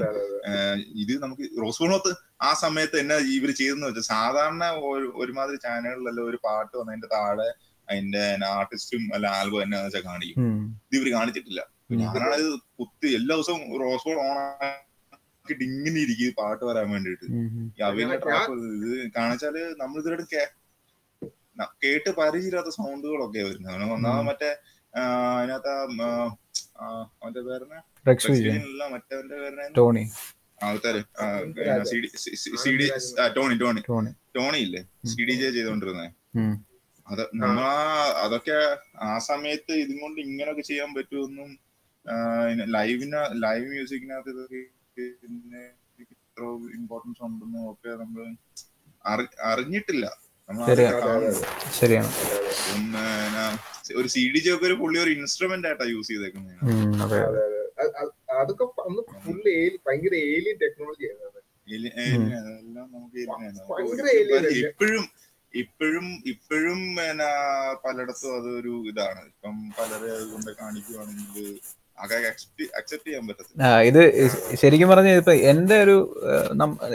[1.03, 2.13] ഇത് നമുക്ക് റോസ് ബോളിനകത്ത്
[2.43, 7.49] ആ സമയത്ത് എന്നാ ഇവർ ചെയ്തെന്ന് വെച്ചാൽ സാധാരണ ഒരു- ഒരുമാതിരി ചാനലുകളിലെല്ലാം ഒരു പാട്ട് വന്നതിന്റെ താഴെ
[7.89, 10.41] അതിന്റെ ആർട്ടിസ്റ്റും അല്ല ആൽബം എന്നാന്ന് വെച്ചാൽ കാണിക്കും.
[10.87, 11.61] ഇത് ഇവർ കാണിച്ചിട്ടില്ല.
[11.91, 17.25] ഞാനാണിത് കുത്തി എല്ലാ ദിവസവും റോസ് ബോൾ ഓൺ ആക്കിട്ട് ഇങ്ങനെ ഇരിക്കും പാട്ട് വരാൻ വേണ്ടിട്ട്
[18.85, 20.49] ഇത് കാണിച്ചാൽ നമ്മൾ ഇതിലോട്ട്
[21.61, 23.75] ന- കേട്ട് പരിചയമില്ലാത്ത സൗണ്ടുകളൊക്കെ വരുന്നത്.
[23.75, 24.51] അവന് ഒന്നാമത് മറ്റേ
[25.39, 25.69] അതിനകത്ത്
[26.81, 27.79] അവന്റെ പേരനെ
[28.89, 30.11] മറ്റവന്റെ പേരിന് ടോണി.
[30.63, 31.01] ആൾക്കാര്.
[32.59, 32.91] C D
[33.37, 33.81] Tony Tony.
[33.89, 34.11] Tony.
[34.37, 34.83] Tony ഇല്ലേ?
[35.07, 36.07] സി ഡി ജെ ചെയ്തോണ്ടിരുന്നെ.
[37.07, 37.73] അത് നമ്മളാ
[38.23, 41.70] അതൊക്കെ ആ സമയത്ത് ഇതും കൊണ്ട് ഇങ്ങനൊക്കെ ചെയ്യാൻ പറ്റുമെന്നും
[42.73, 44.63] ലൈവിന് ലൈവ് മ്യൂസിക്കിനകത്ത് ഇതൊക്കെ
[45.23, 45.63] പിന്നെ
[46.05, 46.43] ഇത്ര
[46.79, 48.23] ഇമ്പോർട്ടൻസ് ഉണ്ടെന്നും ഒക്കെ നമ്മൾ
[49.45, 50.07] അറിഞ്ഞിട്ടില്ല.
[51.79, 52.09] ശരിയാണ്.
[54.01, 56.57] ഒരു സി ഡി ജി ഒക്കെ ഒരു പുള്ളി ഒരു ഇൻസ്ട്രുമെന്റ് ആയിട്ടാ യൂസ് ചെയ്തേക്കുന്നത്
[57.05, 57.43] അതെ അതെ.
[57.79, 58.11] അത് അത്.
[58.41, 59.55] അതൊക്കെ അന്ന് ഫുള്ള്
[59.87, 61.07] ഭയങ്കര ഏലിയൻ ടെക്നോളജി?
[64.63, 65.05] ഇപ്പോഴും
[65.55, 67.29] ഇപ്പോഴും ഇപ്പോഴും എന്നാ
[67.85, 69.23] പലയിടത്തും അതൊരു ഇതാണ്.
[69.31, 71.47] ഇപ്പം പലരെ അതുകൊണ്ട് കാണിക്കുവാണെങ്കിൽ
[73.89, 74.01] ഇത്
[74.61, 75.97] ശരിക്കും പറഞ്ഞ ഇപ്പൊ എന്റെ ഒരു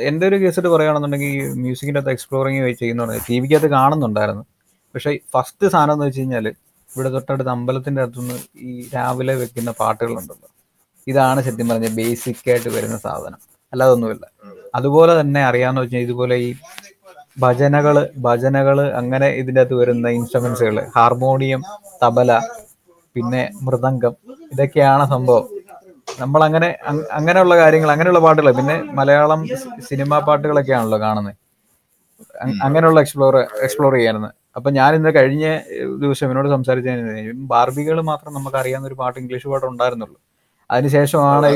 [0.09, 1.31] എന്റെ ഒരു കേസിട്ട് പറയുകയാണെന്നുണ്ടെങ്കിൽ
[1.63, 4.43] മ്യൂസിക്കിന്റെ അകത്ത് എക്സ്പ്ലോറിങ് ചെയ്യുന്ന ടി വിക്കകത്ത് കാണുന്നുണ്ടായിരുന്നു.
[4.95, 6.45] പക്ഷെ ഫസ്റ്റ് സാധനം എന്ന് വെച്ച് കഴിഞ്ഞാൽ
[6.89, 10.49] ഇവിടെ തൊട്ടടുത്ത് അമ്പലത്തിന്റെ അടുത്തുനിന്ന് ഈ രാവിലെ വെക്കുന്ന പാട്ടുകളുണ്ടല്ലോ.
[11.11, 13.39] ഇതാണ് ശരിക്കും പറഞ്ഞ ബേസിക് ആയിട്ട് വരുന്ന സാധനം.
[13.73, 14.25] അല്ലാതെ ഒന്നുമില്ല.
[14.77, 16.49] അതുപോലെ തന്നെ അറിയാന്ന് വെച്ചാൽ ഇതുപോലെ ഈ
[17.43, 17.95] ഭജനകൾ
[18.25, 21.61] ഭജനകൾ അങ്ങനെ ഇതിന്റെ അകത്ത് വരുന്ന ഇൻസ്ട്രുമെന്റ്സുകൾ ഹാർമോണിയം
[22.03, 22.31] തബല
[23.15, 24.13] പിന്നെ മൃദംഗം.
[24.53, 25.45] ഇതൊക്കെയാണ് സംഭവം.
[26.21, 26.67] നമ്മൾ അങ്ങനെ
[27.17, 29.41] അങ്ങനെയുള്ള കാര്യങ്ങൾ അങ്ങനെയുള്ള പാട്ടുകൾ പിന്നെ മലയാളം
[29.89, 31.33] സിനിമാ പാട്ടുകളൊക്കെയാണല്ലോ കാണുന്നത്
[32.65, 33.35] അങ്ങനെയുള്ള എക്സ്പ്ലോർ
[33.65, 35.45] എക്സ്പ്ലോർ ചെയ്യാനെന്ന് അപ്പൊ ഞാൻ ഇന്ന് കഴിഞ്ഞ
[36.03, 36.89] ദിവസം എന്നോട് സംസാരിച്ച
[37.53, 40.17] ബാർബികൾ മാത്രം നമുക്ക് അറിയാവുന്ന ഒരു പാട്ട് ഇംഗ്ലീഷ് പാട്ട് ഉണ്ടായിരുന്നുള്ളൂ.
[40.69, 41.47] അതിനുശേഷമാണ്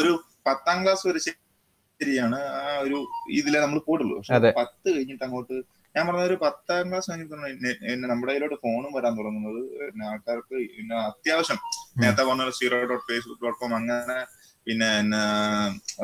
[0.00, 0.12] ഒരു
[0.48, 2.98] പത്താം ക്ലാസ് വരെ ശരിയാണ് ആ ഒരു
[3.38, 4.16] ഇതിലെ നമ്മൾ പോയിട്ടുള്ളൂ.
[4.60, 5.56] പത്ത് കഴിഞ്ഞിട്ട് അങ്ങോട്ട്
[5.94, 9.60] ഞാൻ പറഞ്ഞ ഒരു പത്താം ക്ലാസ് കഴിഞ്ഞിട്ട് നമ്മുടെ കയ്യിലോട്ട് ഫോണും വരാൻ തുടങ്ങുന്നത്.
[9.80, 11.58] പിന്നെ ആൾക്കാർക്ക് പിന്നെ അത്യാവശ്യം
[12.02, 14.18] നേരത്തെ പറഞ്ഞ zero dot Facebook dot com അങ്ങനെ
[14.66, 14.88] പിന്നെ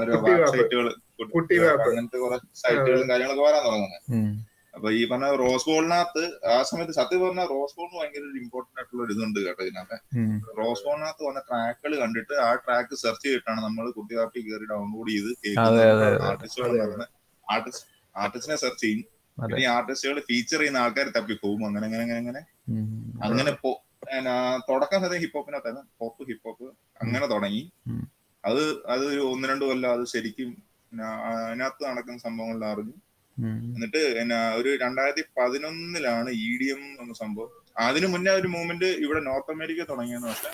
[0.01, 0.13] ഓരോ
[0.53, 0.87] സൈറ്റുകൾ
[1.89, 3.99] അങ്ങനത്തെ കുറെ സൈറ്റുകളും കാര്യങ്ങളൊക്കെ വരാൻ തുടങ്ങുന്നത്.
[4.77, 6.23] അപ്പൊ ഈ പറഞ്ഞ റോസ് ബോളിനകത്ത്
[6.55, 9.97] ആ സമയത്ത് സത്യം പറഞ്ഞ റോസ് ബോളിന് ഭയങ്കര ഒരു ഇമ്പോർട്ടന്റ് ആയിട്ടുള്ള ഒരു ഇതുണ്ട് കേട്ടോ ഇതിനകത്ത്.
[10.61, 15.31] റോസ് ബോളിനകത്ത് വന്ന ട്രാക്കുകൾ കണ്ടിട്ട് ആ ട്രാക്ക് സെർച്ച് ചെയ്തിട്ടാണ് നമ്മൾ കുട്ടികാപ്പി കയറി ഡൗൺലോഡ് ചെയ്ത്.
[16.31, 16.69] ആർട്ടിസ്റ്റുകൾ
[17.47, 19.03] ആർട്ടിസ്റ്റ് ആർട്ടിസ്റ്റിനെ സെർച്ച് ചെയ്യും.
[19.41, 21.63] പിന്നെ ഈ ആർട്ടിസ്റ്റുകൾ ഫീച്ചർ ചെയ്യുന്ന ആൾക്കാർ തപ്പി പോകും.
[21.69, 22.41] അങ്ങനെ അങ്ങനെ അങ്ങനെ അങ്ങനെ.
[23.27, 23.53] അങ്ങനെ
[24.69, 26.67] തുടക്കം സത്യം ഹിപ്പ് ഹോപ്പിനകത്താണ് പോപ്പ് ഹിപ്പ് ഹോപ്പ്
[27.03, 27.63] അങ്ങനെ തുടങ്ങി.
[28.45, 28.63] അത്
[28.95, 30.51] അത് ഒരു ഒന്ന് രണ്ട് കൊല്ലം അത് ശരിക്കും
[31.43, 32.97] അതിനകത്ത് നടക്കുന്ന സംഭവങ്ങളിൽ അറിഞ്ഞു.
[33.75, 37.51] എന്നിട്ട് എന്നാ ഒരു രണ്ടായിരത്തി പതിനൊന്നിലാണ് ഇ ഡി എം എന്ന സംഭവം.
[37.87, 40.51] അതിനു മുന്നേ ഒരു മൂവ്മെന്റ് ഇവിടെ നോർത്ത് അമേരിക്ക തുടങ്ങിയെന്ന് പക്ഷെ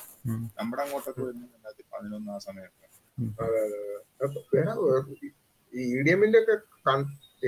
[0.59, 2.81] നമ്മുടെ അങ്ങോട്ടൊക്കെ വരുന്ന രണ്ടായിരത്തി പതിനൊന്ന് ആ സമയത്ത്.
[5.75, 6.57] ഈ എമ്മിന്റെ ഒക്കെ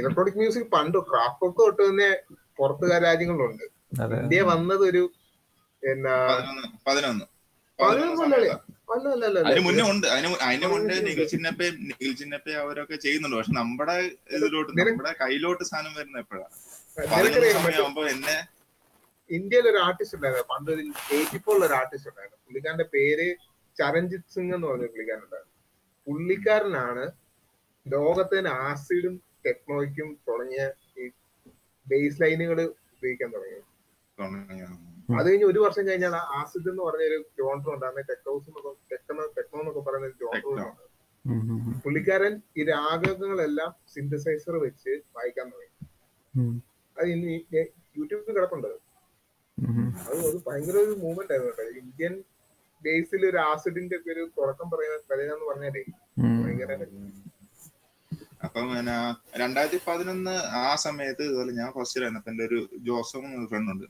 [0.00, 2.10] ഇലക്ട്രോണിക് മ്യൂസിക് പണ്ട് ക്രാഫ്റ്റ് ഒക്കെ തൊട്ട് തന്നെ
[2.58, 3.64] പുറത്തുകാർ രാജ്യങ്ങളിലുണ്ട്.
[4.22, 5.02] ഇന്ത്യ വന്നത് ഒരു
[5.82, 6.14] എന്നാ
[6.86, 7.24] പതിനൊന്ന്.
[9.46, 10.06] അതിന് മുന്നേ ഉണ്ട്.
[10.14, 13.36] അതിന് അതിന് മുന്നേ നിഖിൽ ചിന്നപ്പയും നിഖിൽ ചിന്നപ്പയും അവരൊക്കെ ചെയ്യുന്നുണ്ട്.
[13.38, 13.96] പക്ഷെ നമ്മുടെ
[14.36, 16.54] ഇതിലോട്ട് നമ്മുടെ കയ്യിലോട്ട് സാധനം വരുന്ന എപ്പോഴാണ്
[18.14, 18.36] എന്നെ
[19.30, 20.46] ഇന്ത്യയിൽ ഒരു ആർട്ടിസ്റ്റ് ഉണ്ടായിരുന്നു.
[20.52, 20.82] പണ്ട് ഒരു
[21.16, 22.40] എയ്റ്റി ഫോറിൽ ഒരു ആർട്ടിസ്റ്റ് ഉണ്ടായിരുന്നു.
[22.46, 23.26] പുള്ളിക്കാരന്റെ പേര്
[23.76, 25.54] ചരൺജിത് സിംഗ് എന്ന് പറഞ്ഞ പുള്ളിക്കാരനുണ്ടായിരുന്നു
[26.06, 27.04] പുള്ളിക്കാരനാണ്
[27.86, 29.14] ലോകത്തിന് ആസിഡും
[29.46, 30.62] ടെക്നോയ്ക്കും തുടങ്ങിയ
[30.98, 31.10] ഈ
[31.86, 32.60] ബേസ് ലൈനുകൾ
[32.94, 33.60] ഉപയോഗിക്കാൻ തുടങ്ങി
[35.18, 38.50] അത് കഴിഞ്ഞ് ഒരു വർഷം കഴിഞ്ഞാൽ ആസിഡ് എന്ന് പറഞ്ഞ ഒരു genre tech technos
[38.92, 40.70] techno techno എന്നൊക്കെ പറയുന്ന ഒരു ജോണ്ടർ.
[41.84, 45.72] പുള്ളിക്കാരൻ ഈ രാഗങ്ങളെല്ലാം സിന്തസൈസർ വെച്ച് വായിക്കാൻ തുടങ്ങി.
[46.96, 47.34] അത് ഇനി
[47.98, 48.68] യൂട്യൂബിൽ കിടപ്പുണ്ട്.
[50.08, 52.14] അത് അത് ഭയങ്കര ഒരു മൂവ്മെന്റ് ആയിരുന്നു കേട്ടോ ഇന്ത്യൻ
[52.82, 55.84] ബേസിൽ ഒരു ആസിഡിന്റെ ഒക്കെ ഒരു തുടക്കം പറയുന്ന പറയുന്ന പറഞ്ഞാലേ.
[56.42, 56.72] ഭയങ്കര
[58.44, 62.20] അപ്പം പിന്നെ രണ്ടായിരത്തി പതിനൊന്ന് ആ സമയത്ത് ഇതുപോലെ ഞാൻ ഫസ്റ്റ് ആയിരുന്നു.
[62.28, 63.84] എന്റെ ഒരു ജോസഫ് എന്നൊരു ഫ്രണ്ട് ഉണ്ട്.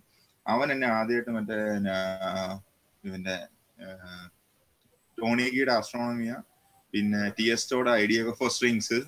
[0.46, 1.92] അവൻ എന്നെ ആദ്യമായിട്ട് മറ്റേ പിന്നെ
[3.04, 3.38] ഇവന്റെ
[5.20, 6.36] ടോണിഗിയുടെ ആസ്ട്രോണമിയ
[6.92, 9.02] പിന്നെ ടി എസ്റ്റോടെ ഐഡിയ ഫോർ സ്ട്രിങ്സ്.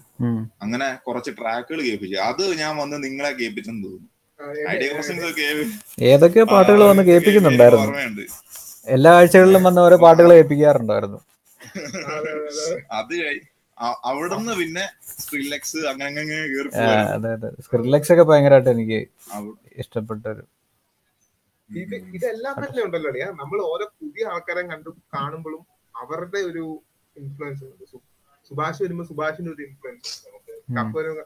[0.63, 2.17] അങ്ങനെ കുറച്ച് ട്രാക്കുകൾ കേൾപ്പിച്ചു.
[2.17, 4.09] അത് ഞാൻ വന്ന് നിങ്ങളെ കേൾപ്പിച്ചെന്ന് തോന്നുന്നു.
[4.71, 7.87] ഐഡിയ എന്നെ- ഫോർ സ്ട്രിങ്സ് ഏതൊക്കെ പാട്ടുകൾ വന്ന് കേൾപ്പിക്കുന്നുണ്ടായിരുന്നു.
[7.87, 8.23] ഓർമ്മയുണ്ട്.
[8.87, 11.17] എല്ലാ ആഴ്ചകളിലും വന്ന് ഓരോ പാട്ടുകൾ കേൾപ്പിക്കാറുണ്ടായിരുന്നു.
[11.17, 12.87] അതെ, അതെ, അതെ.
[12.93, 13.58] അത് കഴി- അ-
[14.09, 14.85] അവിടുന്ന് പിന്നെ
[15.19, 16.23] സ്ക്രില്ലക്സ് അങ്ങനെ
[17.17, 17.49] അതെ അതെ.
[17.65, 19.01] സ്ക്രില്ലക്സ് ഒക്കെ ഭയങ്കരമായിട്ട് എനിക്ക്
[19.77, 20.45] ഇഷ്ടപ്പെട്ട ഒരു
[21.71, 23.11] ഇത് ഇതെല്ലാം തന്നെ ഉണ്ടല്ലോ
[23.41, 25.63] നമ്മൾ ഓരോ പുതിയ ആൾക്കാരെ കണ്ടു കാണുമ്പോഴും
[25.95, 26.65] അവരുടെ ഒരു
[27.17, 27.85] ഇൻഫ്ലുവൻസ് ഉണ്ട്.
[28.51, 30.55] സുഭാഷ് വരുമ്പോ സുഭാഷിന്റെ ഒരു ഇൻഫ്ലുവൻസ് നമുക്ക്.
[30.79, 31.25] കപ്പ് വരുമ്പോ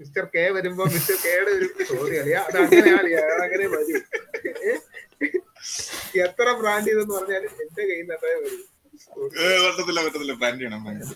[0.00, 4.02] മിസ്റ്റർ കെ വരുമ്പോ മിസ്റ്റർ കെയുടെ ഒരു സോറി അളിയാ അത് അങ്ങനെ അളിയാ അങ്ങനെ വരും.
[6.24, 8.64] എത്ര ബ്രാൻഡ് ചെയ്തെന്ന് പറഞ്ഞാലും എന്റെ കയ്യിൽ നിന്ന് വരും.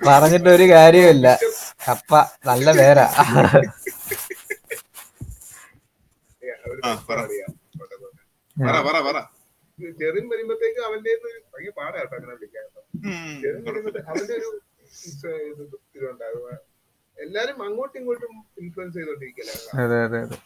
[0.06, 1.28] പറഞ്ഞിട്ട് ഒരു കാര്യമില്ല
[1.84, 2.12] കപ്പ
[2.46, 3.06] നല്ല പേരാ
[9.98, 11.20] ചെറിയ വരുമ്പത്തേക്ക് അവന്റെ ഒരു
[11.52, 12.66] ഭയങ്കര പാടാട്ടോ അങ്ങനെ വിളിക്കാൻ
[14.08, 14.48] അവന്റെ ഒരു
[15.92, 16.48] ഇതുണ്ടാകുക
[17.18, 20.38] എല്ലാരും അങ്ങോട്ടും ഇങ്ങോട്ടും ഇൻഫ്ലുവൻസ് ചെയ്തോണ്ടിരിക്കല അതെ അതെ അതെ.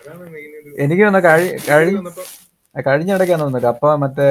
[0.00, 1.98] അതാണ് മെയിൻ എനിക്ക് വന്ന കഴി- കഴിഞ്ഞ
[2.74, 3.68] കഴിഞ്ഞ ഇടയ്ക്കാന്ന് തോന്നുന്നത്.
[3.72, 4.26] അപ്പൊ മറ്റേ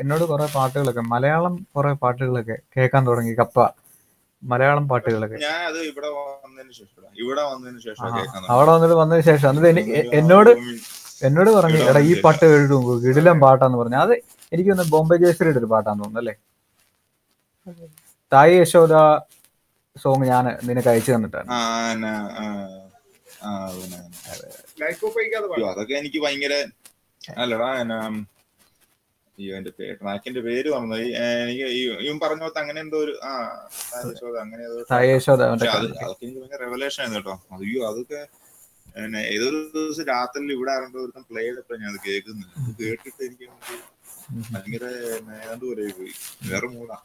[0.00, 3.58] എന്നോട് കുറെ പാട്ടുകളൊക്കെ മലയാളം കുറെ പാട്ടുകളൊക്കെ കേൾക്കാൻ തുടങ്ങി കപ്പ.
[4.42, 5.38] മലയാളം പാട്ടുകളൊക്കെ.
[5.40, 8.04] ഞാൻ അത് ഇവിടെ വന്നതിന് ശേഷം ഇവിടെ വന്നതിന് ശേഷം.
[8.50, 9.48] അവിടെ വന്നിട്ട് വന്നതിന് ശേഷം.
[9.50, 10.50] എന്നിട്ട് എനി- എന്നോട്
[11.22, 13.96] എന്നോട് പറഞ്ഞു എടാ ഈ പാട്ട് എഴുതും ഗിഡിലം പാട്ടാന്ന് പറഞ്ഞു.
[13.96, 14.12] അത്
[14.52, 16.34] എനിക്ക് തോന്നുന്നു ബോംബെ ജയശ്രീയുടെ ഒരു പാട്ടാന്ന് തോന്നുന്നു അല്ലേ?
[18.32, 18.94] തായി യശോദ
[19.96, 21.48] സോങ് ഞാൻ നിനക്ക് അയച്ചു തന്നിട്ടാണ്.
[25.70, 26.54] അതൊക്കെ എനിക്ക് ഭയങ്കര
[27.20, 27.96] അല്ലടാ എന്നാ
[29.38, 30.96] അയ്യോ എന്റെ പേര് ട്രാക്കിന്റെ പേര് പറഞ്ഞു
[31.42, 31.66] എനിക്ക്
[32.00, 33.30] ഇവൻ പറഞ്ഞ പോലത്തെ അങ്ങനെ എന്തോ ഒരു ആ
[34.08, 34.88] യശോദ, അങ്ങനെ അതൊക്കെ
[36.20, 37.34] എനിക്ക് ഭയങ്കര റെവലേഷൻ ആയിരുന്നു കേട്ടോ.
[37.56, 38.20] അയ്യോ അതൊക്കെ
[39.30, 43.46] ഏതൊരു ദിവസം രാത്രി ഇവിടെ ആരണ്ടോ ഒരുത്തം പ്ലേ ചെയ്തപ്പോ ഞാൻ അത് കേൾക്കുന്നു അത് കേട്ടിട്ട് എനിക്ക്
[44.50, 44.84] ഭയങ്കര
[45.38, 46.14] ഏതാണ്ട് പോലെ പോയി.
[46.50, 46.98] വേറെ മൂടാ.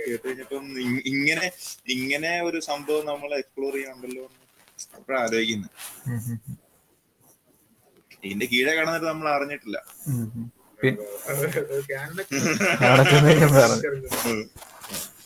[0.00, 0.64] കേട്ട് കഴിഞ്ഞപ്പം
[1.12, 1.46] ഇങ്ങനെ
[1.96, 4.24] ഇങ്ങനെ ഒരു സംഭവം നമ്മൾ എക്സ്പ്ലോർ ചെയ്യാണ്ടല്ലോ
[4.96, 5.70] അപ്പോഴാണ് ആലോചിക്കുന്നത്.
[8.22, 9.78] ഇതിന്റെ കീഴെ കാണുന്നത് നമ്മൾ അറിഞ്ഞിട്ടില്ല.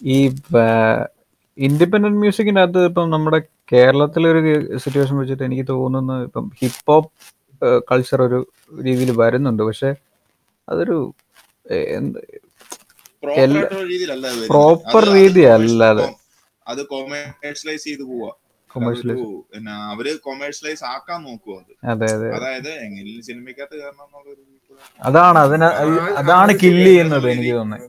[0.07, 0.17] ഈ
[1.59, 3.39] ഇൻഡിപെൻഡന്റ് മ്യൂസിക്കിന്റെ അകത്ത് ഇപ്പം നമ്മുടെ
[3.73, 4.41] കേരളത്തിലെ ഒരു
[4.79, 7.11] സിറ്റുവേഷൻ വെച്ചിട്ട് എനിക്ക് തോന്നുന്നു ഇപ്പം ഹിപ്പ് ഹോപ്പ്
[7.91, 8.39] കൾച്ചർ ഒരു
[8.83, 9.91] രീതിയിൽ വരുന്നുണ്ട് പക്ഷെ
[10.69, 10.97] അതൊരു
[14.47, 16.05] പ്രോപ്പർ രീതിയല്ല അത്.
[16.91, 18.31] കൊമേഴ്സ്യലൈസ് ചെയ്ത് പോവാ
[19.93, 21.73] അവർ കൊമേഴ്സ്യലൈസ് ആക്കാൻ നോക്കുക അത്.
[21.93, 22.29] അതെ അതെ.
[22.37, 22.71] അതായത്
[23.29, 23.77] സിനിമയ്ക്കകത്ത്
[25.01, 25.69] അതാണ് അതിന്
[26.21, 27.85] അതാണ് കില്ല് ചെയ്യുന്നത് എനിക്ക് തോന്നുന്നത്.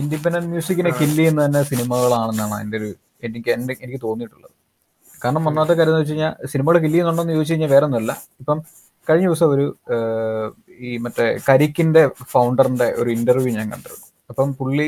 [0.00, 2.90] ഇൻഡിപെൻഡന്റ് മ്യൂസിക്കിനെ കില്ല് ചെയ്യുന്നത് തന്നെ സിനിമകളാണെന്നാണ് എന്റെ ഒരു
[3.28, 4.54] എനിക്ക് എന്റെ എനിക്ക് തോന്നിയിട്ടുള്ളത്.
[5.22, 8.58] കാരണം ഒന്നാമത്തെ കാര്യം എന്ന് വെച്ച് കഴിഞ്ഞാൽ സിനിമകൾ കില്ല് ചെയ്യുന്നുണ്ടോന്ന് ചോദിച്ചു കഴിഞ്ഞാൽ വേറെ ഒന്നുമല്ല ഇപ്പം
[9.06, 9.66] കഴിഞ്ഞ ദിവസം ഒരു
[10.80, 12.02] ഈ മറ്റേ കരിക്കിന്റെ
[12.32, 14.06] ഫൗണ്ടറിന്റെ ഒരു ഇന്റർവ്യൂ ഞാൻ കണ്ടിരുന്നു.
[14.30, 14.86] അപ്പം പുള്ളി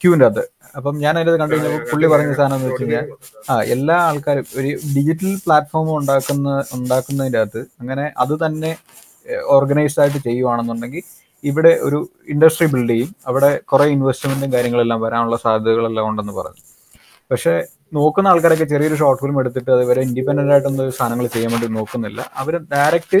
[0.00, 0.42] ക്യൂവിന്റെ അത്
[0.76, 3.06] അപ്പം ഞാൻ അതിനകത്ത് കണ്ടു കഴിഞ്ഞപ്പോൾ പുള്ളി പറഞ്ഞ സാധനം എന്ന് വെച്ച് കഴിഞ്ഞാൽ
[3.50, 8.76] ആ എല്ലാ ആൾക്കാരും ഒരു ഡിജിറ്റൽ പ്ലാറ്റ്ഫോം ഉണ്ടാക്കുന്ന ഉണ്ടാക്കുന്നതിന്റെ അകത്ത് അങ്ങനെ അത് തന്നെ
[9.56, 11.04] ഓർഗനൈസ്ഡ് ആയിട്ട് ചെയ്യുവാണെന്നുണ്ടെങ്കിൽ
[11.44, 11.98] ഇവിടെ ഒരു
[12.28, 13.10] ഇൻഡസ്ട്രി ബിൽഡ് ചെയ്യും.
[13.26, 16.62] അവിടെ കുറേ ഇൻവെസ്റ്റ്മെന്റും കാര്യങ്ങളെല്ലാം വരാനുള്ള സാധ്യതകളെല്ലാം ഉണ്ടെന്ന് പറഞ്ഞു.
[17.30, 17.54] പക്ഷേ
[17.94, 22.20] നോക്കുന്ന ആൾക്കാരൊക്കെ ചെറിയൊരു ഷോർട്ട് ഫിലിം എടുത്തിട്ട് അത് വരെ ഇൻഡിപെൻഡന്റ് ആയിട്ടൊന്നും സാധനങ്ങൾ ചെയ്യാൻ വേണ്ടി നോക്കുന്നില്ല.
[22.36, 23.20] അവർ ഡയറക്റ്റ്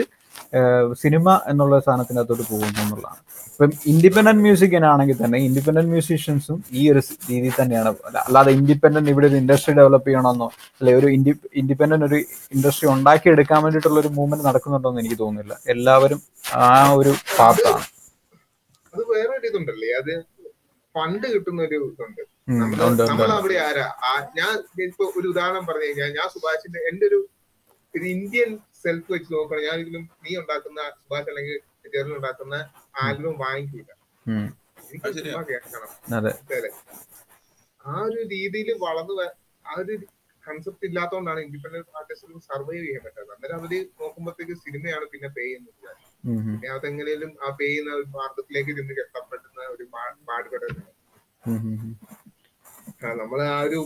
[1.02, 3.20] സിനിമ എന്നുള്ള സാധനത്തിനകത്തോട്ട് പോകുന്നു എന്നുള്ളതാണ്.
[3.56, 7.90] ഇപ്പം ഇൻഡിപെൻഡന്റ് മ്യൂസിക്കിനാണെങ്കിൽ തന്നെ ഇൻഡിപെൻഡന്റ് മ്യൂസീഷ്യൻസും ഈ ഒരു രീതിയിൽ തന്നെയാണ്.
[8.24, 12.18] അല്ലാതെ ഇൻഡിപെൻഡന്റ് ഇവിടെ ഒരു ഇൻഡസ്ട്രി ഡെവലപ്പ് ചെയ്യണമെന്നോ അല്ലെ ഒരു ഇൻഡി ഇൻഡിപെൻഡന്റ് ഒരു
[12.56, 15.54] ഇൻഡസ്ട്രി ഉണ്ടാക്കി എടുക്കാൻ വേണ്ടിയിട്ടുള്ള ഒരു മൂവ്മെന്റ് നടക്കുന്നുണ്ടോ എന്ന് എനിക്ക് തോന്നുന്നില്ല.
[15.74, 16.20] എല്ലാവരും
[16.60, 16.68] ആ
[17.00, 17.84] ഒരു പാത്താണ്.
[18.94, 20.12] അത് വേറെ ഒരു ഇതുണ്ടല്ലേ അത്
[20.94, 22.22] ഫണ്ട് കിട്ടുന്ന ഒരു ഇതുണ്ട്
[23.12, 23.86] നമ്മൾ അവിടെ ആരാ?
[24.40, 24.54] ഞാൻ
[24.90, 27.20] ഇപ്പൊ ഒരു ഉദാഹരണം പറഞ്ഞു കഴിഞ്ഞാൽ ഞാൻ സുഭാഷിന്റെ എന്റെ ഒരു
[27.94, 28.50] ഒരു ഇന്ത്യൻ
[28.82, 29.62] സെൽഫ് വെച്ച് നോക്കണം.
[29.68, 31.56] ഞാൻ ഇതിലും നീ ഉണ്ടാക്കുന്ന സുഭാഷ് അല്ലെങ്കിൽ
[31.92, 32.56] ജെറിൽ ഉണ്ടാക്കുന്ന
[33.00, 33.90] ആൽബം വാങ്ങിക്കില്ല
[35.50, 35.90] കേൾക്കണം.
[37.80, 39.14] ആ ഒരു രീതിയിൽ വളർന്നു
[39.64, 39.94] ആ ഒരു
[40.44, 43.34] കൺസെപ്റ്റ് ഇല്ലാത്തതുകൊണ്ടാണ് ഇൻഡിപെൻഡന്റ് ആർട്ടിസ്റ്റുകൾ സർവൈവ് ചെയ്യാൻ പറ്റാത്തത്.
[43.34, 45.72] അന്നേരം അവർ നോക്കുമ്പോഴത്തേക്ക് സിനിമയാണ് പിന്നെ പേ ചെയ്യുന്നത്.
[46.50, 50.72] പിന്നെ അതെങ്ങനെയും ആ പേ ചെയ്യുന്ന ഒരു മാർഗത്തിലേക്ക് ചെന്ന് എത്തപ്പെടുന്ന ഒരു പാ- പാടുപെടൽ
[51.44, 51.92] ഉം, ഉം, ഉം.
[53.02, 53.80] ആ, നമ്മൾ ആ ഒരു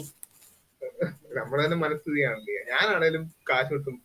[1.35, 2.55] നമ്മളെ തന്നെ മനസ്ഥിതിയാണല്ലേ?
[2.69, 3.97] ഞാനാണേലും കാശ് കൊടുത്തും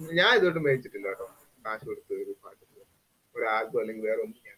[0.00, 1.26] ഞാൻ ഇതുകൊണ്ട് മേടിച്ചിട്ടില്ല കേട്ടോ.
[1.66, 2.32] കാശ് കൊടുത്ത് ഒരു
[3.34, 4.56] പാട്ട് ഒരു ആൽബം അല്ലെങ്കിൽ വേറെ ഒന്നും ഞാൻ.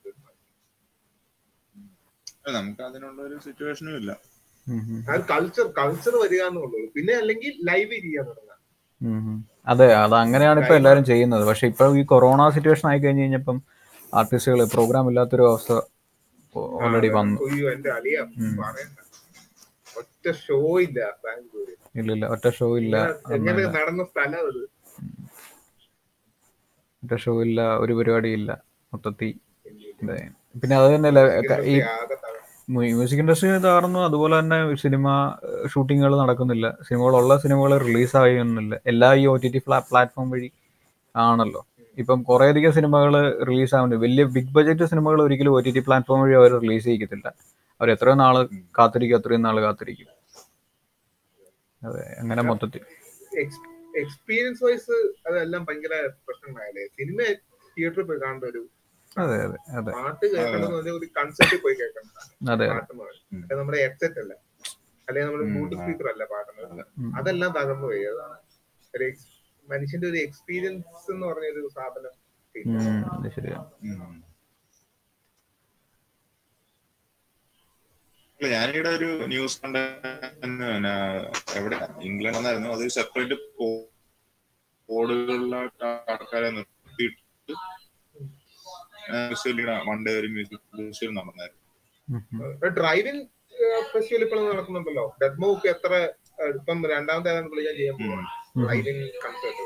[2.57, 4.11] നമുക്ക് അതിനുള്ള ഒരു സിറ്റുവേഷനും ഇല്ല.
[5.31, 6.81] കൾച്ചർ കൾച്ചർ വരിക എന്നുള്ളൂ.
[6.97, 8.61] പിന്നെ അല്ലെങ്കിൽ ലൈവ് ചെയ്യാൻ തുടങ്ങാം.
[9.73, 11.45] അതെ അത് അങ്ങനെയാണ് ഇപ്പൊ എല്ലാരും ചെയ്യുന്നത്.
[11.51, 13.59] പക്ഷെ ഇപ്പൊ ഈ കൊറോണ സിറ്റുവേഷൻ ആയി കഴിഞ്ഞു കഴിഞ്ഞപ്പം
[14.13, 15.73] ആർട്ടിസ്റ്റുകൾ പ്രോഗ്രാം ഇല്ലാത്തൊരു അവസ്ഥ
[16.79, 17.39] ഓൾറെഡി വന്നു.
[20.01, 21.75] ഒറ്റ ഷോ ഇല്ല ബാംഗ്ലൂര്.
[22.01, 22.97] ഇല്ല ഇല്ല ഒറ്റ ഷോ ഇല്ല.
[23.77, 24.47] നടന്ന സ്ഥലം
[27.07, 28.51] ഒറ്റ ഷോ ഇല്ല ഒരു പരിപാടി ഇല്ല
[28.93, 29.33] മൊത്തത്തിൽ
[30.61, 31.21] പിന്നെ അത് തന്നെയല്ല
[31.73, 31.75] ഈ.
[32.75, 34.01] മ്യൂസിക് ഇൻഡസ്ട്രി തകർന്നു.
[34.09, 35.07] അതുപോലെ തന്നെ സിനിമ
[35.73, 36.67] ഷൂട്ടിങ്ങുകൾ നടക്കുന്നില്ല.
[36.89, 40.49] സിനിമകളുള്ള സിനിമകൾ റിലീസ് ആകുന്നില്ല എല്ലാ ഈ ഒ ടി ടി പ്ലാറ്റ്ഫോം വഴി
[41.15, 41.63] ആണല്ലോ.
[41.99, 43.15] ഇപ്പം കുറേ അധികം സിനിമകൾ
[43.51, 47.27] റിലീസ് ആവുന്നുണ്ട് വലിയ ബിഗ് ബഡ്ജറ്റ് സിനിമകൾ ഒരിക്കലും ഒ ടി ടി പ്ലാറ്റ്ഫോം വഴി അവർ റിലീസ് ചെയ്യത്തില്ല.
[47.81, 48.37] അവർ എത്രയോ നാൾ
[48.79, 50.11] കാത്തിരിക്കും അത്രയും നാൾ കാത്തിരിക്കും.
[51.83, 52.83] അതെ അങ്ങനെ മൊത്തത്തിൽ.
[53.97, 54.97] എക്സ്പീരിയൻസ് വൈസ്
[55.29, 55.95] അതെല്ലാം ഭയങ്കര
[56.27, 57.19] പ്രശ്നങ്ങളായാലേ സിനിമ
[57.77, 58.63] തിയേറ്ററിൽ പോയി കാണേണ്ട ഒരു
[59.17, 59.91] അതെ അതെ അതെ.
[59.97, 62.11] പാട്ട് കേൾക്കണം ഒരു കൺസെപ്റ്റ് പോയി കേൾക്കണം.
[62.53, 62.93] അതെ പാട്ട്
[63.53, 64.33] നമ്മുടെ ഹെഡ്സെറ്റ് അല്ല.
[65.09, 66.83] അല്ലെങ്കിൽ നമ്മുടെ ബൂട്ട് ബ്ലൂടൂത്ത് സ്പീക്കർ അല്ല പാടുന്നത്.
[67.19, 68.03] അതെല്ലാം തകർന്നു പോയി.
[68.13, 68.37] അതാണ്
[68.95, 69.07] ഒരു
[69.69, 72.15] മനുഷ്യന്റെ ഒരു എക്സ്പീരിയൻസ് എന്ന് പറഞ്ഞ ഒരു സാധനം
[73.37, 73.67] ശരിയാണ്
[78.47, 79.77] ഇല്ല, ഞാനിവിടെ ഒരു ന്യൂസ് കണ്ട
[81.59, 81.77] എവിടെ?
[82.09, 83.37] ഇംഗ്ലണ്ട് എന്നായിരുന്നു അത് സെപ്പറേറ്റ്
[84.89, 87.21] കോഡുകളിലായിട്ട് ആൾക്കാരെ നിർത്തിയിട്ട്
[89.89, 91.63] വൺഡേ ഒരു മ്യൂസിക് ഫെസ്റ്റിവൽ നടന്നായിരുന്നു.
[92.79, 93.25] ഡ്രൈവിംഗ്
[93.93, 95.05] ഫെസ്റ്റിവൽ ഇപ്പോൾ നടക്കുന്നുണ്ടല്ലോ.
[95.23, 95.93] ഡെഡ്മോക്ക് എത്ര
[96.59, 97.45] ഇപ്പം രണ്ടാമത്തെ ഞാൻ
[97.81, 98.25] ചെയ്യാൻ പോകും
[98.65, 99.63] ഡ്രൈവിംഗ് കൺസേർട്ട്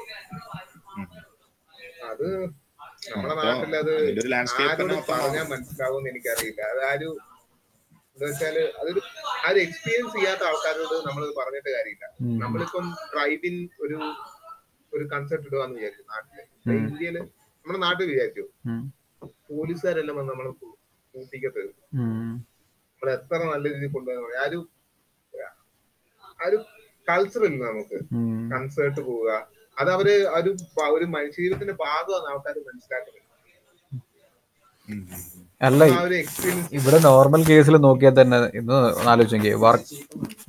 [2.11, 2.27] അത്
[3.11, 3.93] നമ്മുടെ നാട്ടിൽ അത്
[4.67, 6.61] ആരോട് പറഞ്ഞാൽ മനസ്സിലാവും എനിക്കറിയില്ല.
[6.73, 7.11] അത് ആ ഒരു
[8.21, 9.01] എന്താ വെച്ചാൽ അതൊരു
[9.45, 12.07] ആ ഒരു എക്സ്പീരിയൻസ് ചെയ്യാത്ത ആൾക്കാരോട് നമ്മൾ പറഞ്ഞിട്ട് കാര്യമില്ല.
[12.43, 13.55] നമ്മളിപ്പം ഡ്രൈവിൻ
[13.85, 13.99] ഒരു
[14.93, 16.41] ഒരു കൺസെപ്റ്റ് ഇടുവാന്ന് വിചാരിച്ചു നാട്ടിൽ.
[16.81, 18.45] ഇന്ത്യയിൽ നമ്മുടെ നാട്ടിൽ വിചാരിച്ചു.
[19.49, 20.51] പോലീസുകാരെല്ലാം വന്ന് നമ്മളെ
[21.15, 21.63] കൂട്ടിക്കത്ത്.
[22.91, 24.61] നമ്മൾ എത്ര നല്ല രീതിയിൽ കൊണ്ടുപോകുന്ന ആ ഒരു
[26.41, 26.59] ആ ഒരു
[27.09, 27.99] കൾച്ചർ ഇല്ല നമുക്ക്
[28.53, 29.31] കൺസേർട്ട് പോവുക
[29.77, 30.51] അത് അവർ ഒരു
[30.97, 33.27] ഒരു മനുഷ്യജീവിതത്തിന്റെ ഭാഗമാണ് ആൾക്കാർ മനസ്സിലാക്കുന്നത്.
[35.61, 35.85] അല്ല
[36.79, 38.77] ഇവിടെ നോർമൽ കേസിൽ നോക്കിയാൽ തന്നെ ഇന്ന്
[39.13, 39.97] ആലോചിച്ചെങ്കിൽ വർക്ക്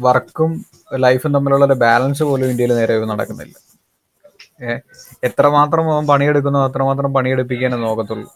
[0.06, 0.52] വർക്കും
[1.06, 3.56] ലൈഫും തമ്മിലുള്ള ഒരു ബാലൻസ് പോലും ഇന്ത്യയിൽ നേരെ നടക്കുന്നില്ല.
[4.68, 4.80] ഏഹ്
[5.28, 8.30] എത്രമാത്രം അവൻ പണിയെടുക്കുന്നോ അത്രമാത്രം പണിയെടുപ്പിക്കാനേ നോക്കത്തുള്ളൂ.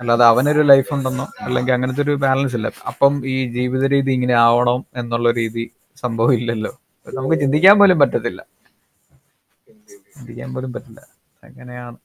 [0.00, 2.68] അല്ലാതെ അവനൊരു ലൈഫ് ഉണ്ടെന്നോ അല്ലെങ്കിൽ അങ്ങനത്തെ ഒരു ബാലൻസ് ഇല്ല.
[2.90, 5.64] അപ്പം ഈ ജീവിത രീതി ഇങ്ങനെ ആവണം എന്നുള്ള രീതി
[6.02, 6.72] സംഭവം ഇല്ലല്ലോ
[7.06, 8.40] നമുക്ക് ചിന്തിക്കാൻ പോലും പറ്റത്തില്ല.
[10.16, 11.00] ചിന്തിക്കാൻ പോലും പറ്റില്ല.
[11.42, 11.98] അങ്ങനെയാണ്.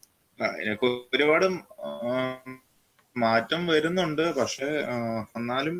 [1.16, 1.46] ഒരുപാട്
[3.16, 4.26] മാറ്റം വരുന്നുണ്ട്.
[4.38, 4.70] പക്ഷെ
[5.38, 5.78] എന്നാലും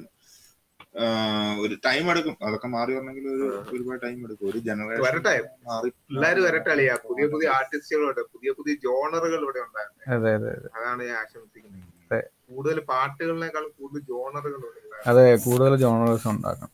[1.64, 2.36] ഒരു ടൈം എടുക്കും.
[2.46, 4.48] അതൊക്കെ മാറി വരണമെങ്കിൽ ഒരു ഒരുപാട് ടൈം എടുക്കും.
[4.50, 5.36] ഒരു ജനറേഷൻ വരട്ടെ.
[5.68, 5.90] മാറി.
[6.08, 6.96] പിള്ളേര് വരട്ടെ അളിയാ.
[7.06, 11.88] പുതിയ പുതിയ ആർട്ടിസ്റ്റുകളുണ്ട് പുതിയ പുതിയ ജോണറുകൾ ഇവിടെ ഉണ്ടായിരുന്നു അതെ അതെ അതാണ് ഞാൻ ആശംസിക്കുന്നത്.
[12.06, 12.22] അതെ.
[12.50, 14.62] കൂടുതൽ പാട്ടുകളിനേക്കാൾ കൂടുതൽ ജോണറുകൾ
[15.08, 16.74] അതെ കൂടുതൽ ജോണേഴ്സ് ഉണ്ടാക്കണം.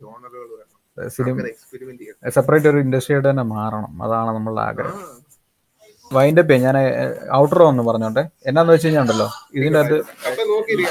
[0.00, 0.74] ജോണറുകൾ വേണം
[1.10, 3.92] സിനിമ എക്സ്പെരിമെന്റ് ചെയ്യണം സെപ്പറേറ്റ് ഒരു ഇൻഡസ്ട്രിയായിട്ട് തന്നെ മാറണം.
[4.04, 4.94] അതാണ് നമ്മളുടെ ആ,
[6.10, 6.76] ആഗ്രഹം വൈൻഡപ്പ് ഞാൻ
[7.36, 8.28] ഔട്ടറോ ഒന്ന് പറഞ്ഞോട്ടെ.
[8.46, 9.96] എന്നാന്ന് വെച്ച് കഴിഞ്ഞാൽ ഉണ്ടല്ലോ ഇതിന്റെ അകത്ത്
[10.28, 10.42] അപ്പൊ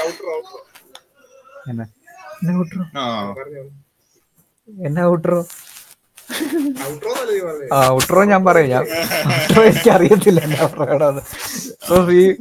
[0.06, 0.60] ഔട്ടർ ഔട്ടർ.
[1.70, 1.84] എന്നാ?
[5.12, 5.46] ഔട്ടറോ?
[7.72, 7.88] ആ.
[7.94, 8.24] ഔട്ടറോ?
[8.24, 8.70] ഞാൻ പറയും.
[8.70, 8.84] ഞാൻ
[9.34, 10.40] ഔട്ടറോ എനിക്ക് അറിയത്തില്ല
[12.20, 12.36] ഈ?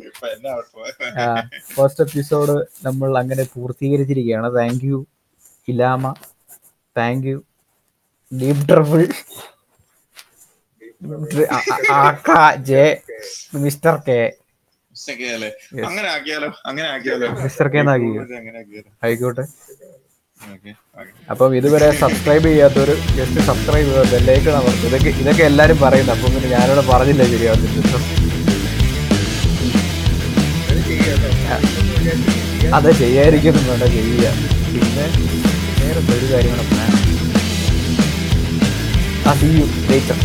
[1.75, 4.57] ഫസ്റ്റ് എപ്പിസോഡ് നമ്മൾ അങ്ങനെ പൂർത്തീകരിച്ചിരിക്കുകയാണ്.
[4.57, 5.05] Thank you
[5.67, 6.13] ഇലാമ.
[6.97, 7.43] Thank you
[8.31, 9.07] deep trouble
[13.63, 14.19] mister K.
[15.87, 17.27] അങ്ങനെ ആക്കിയാലോ അങ്ങനെ ആക്കിയാലോ?
[17.41, 17.81] മിസ്റ്റർ കെ
[19.03, 19.43] ആയിക്കോട്ടെ
[21.29, 26.11] അപ്പം ഇതുവരെ സബ്സ്ക്രൈബ് ചെയ്യാത്തൊരു ജസ്റ്റ് സബ്സ്ക്രൈബ് ചെയ്യുക ബെല്ലേക്ക് അമർത്തും ഇതൊക്കെ ഇതൊക്കെ എല്ലാവരും പറയുന്നു.
[26.15, 27.95] അപ്പം പിന്നെ ഞാനിവിടെ പറഞ്ഞില്ല ശരിയാവുന്നില്ല
[32.77, 34.27] അത് ചെയ്യാതിരിക്കുന്നു വേണ്ട ചെയ്യുക
[34.71, 35.05] പിന്നെ
[35.79, 36.67] വേറെ ഒരു കാര്യങ്ങളും
[39.23, 40.17] ആ സി യു ലേറ്റർ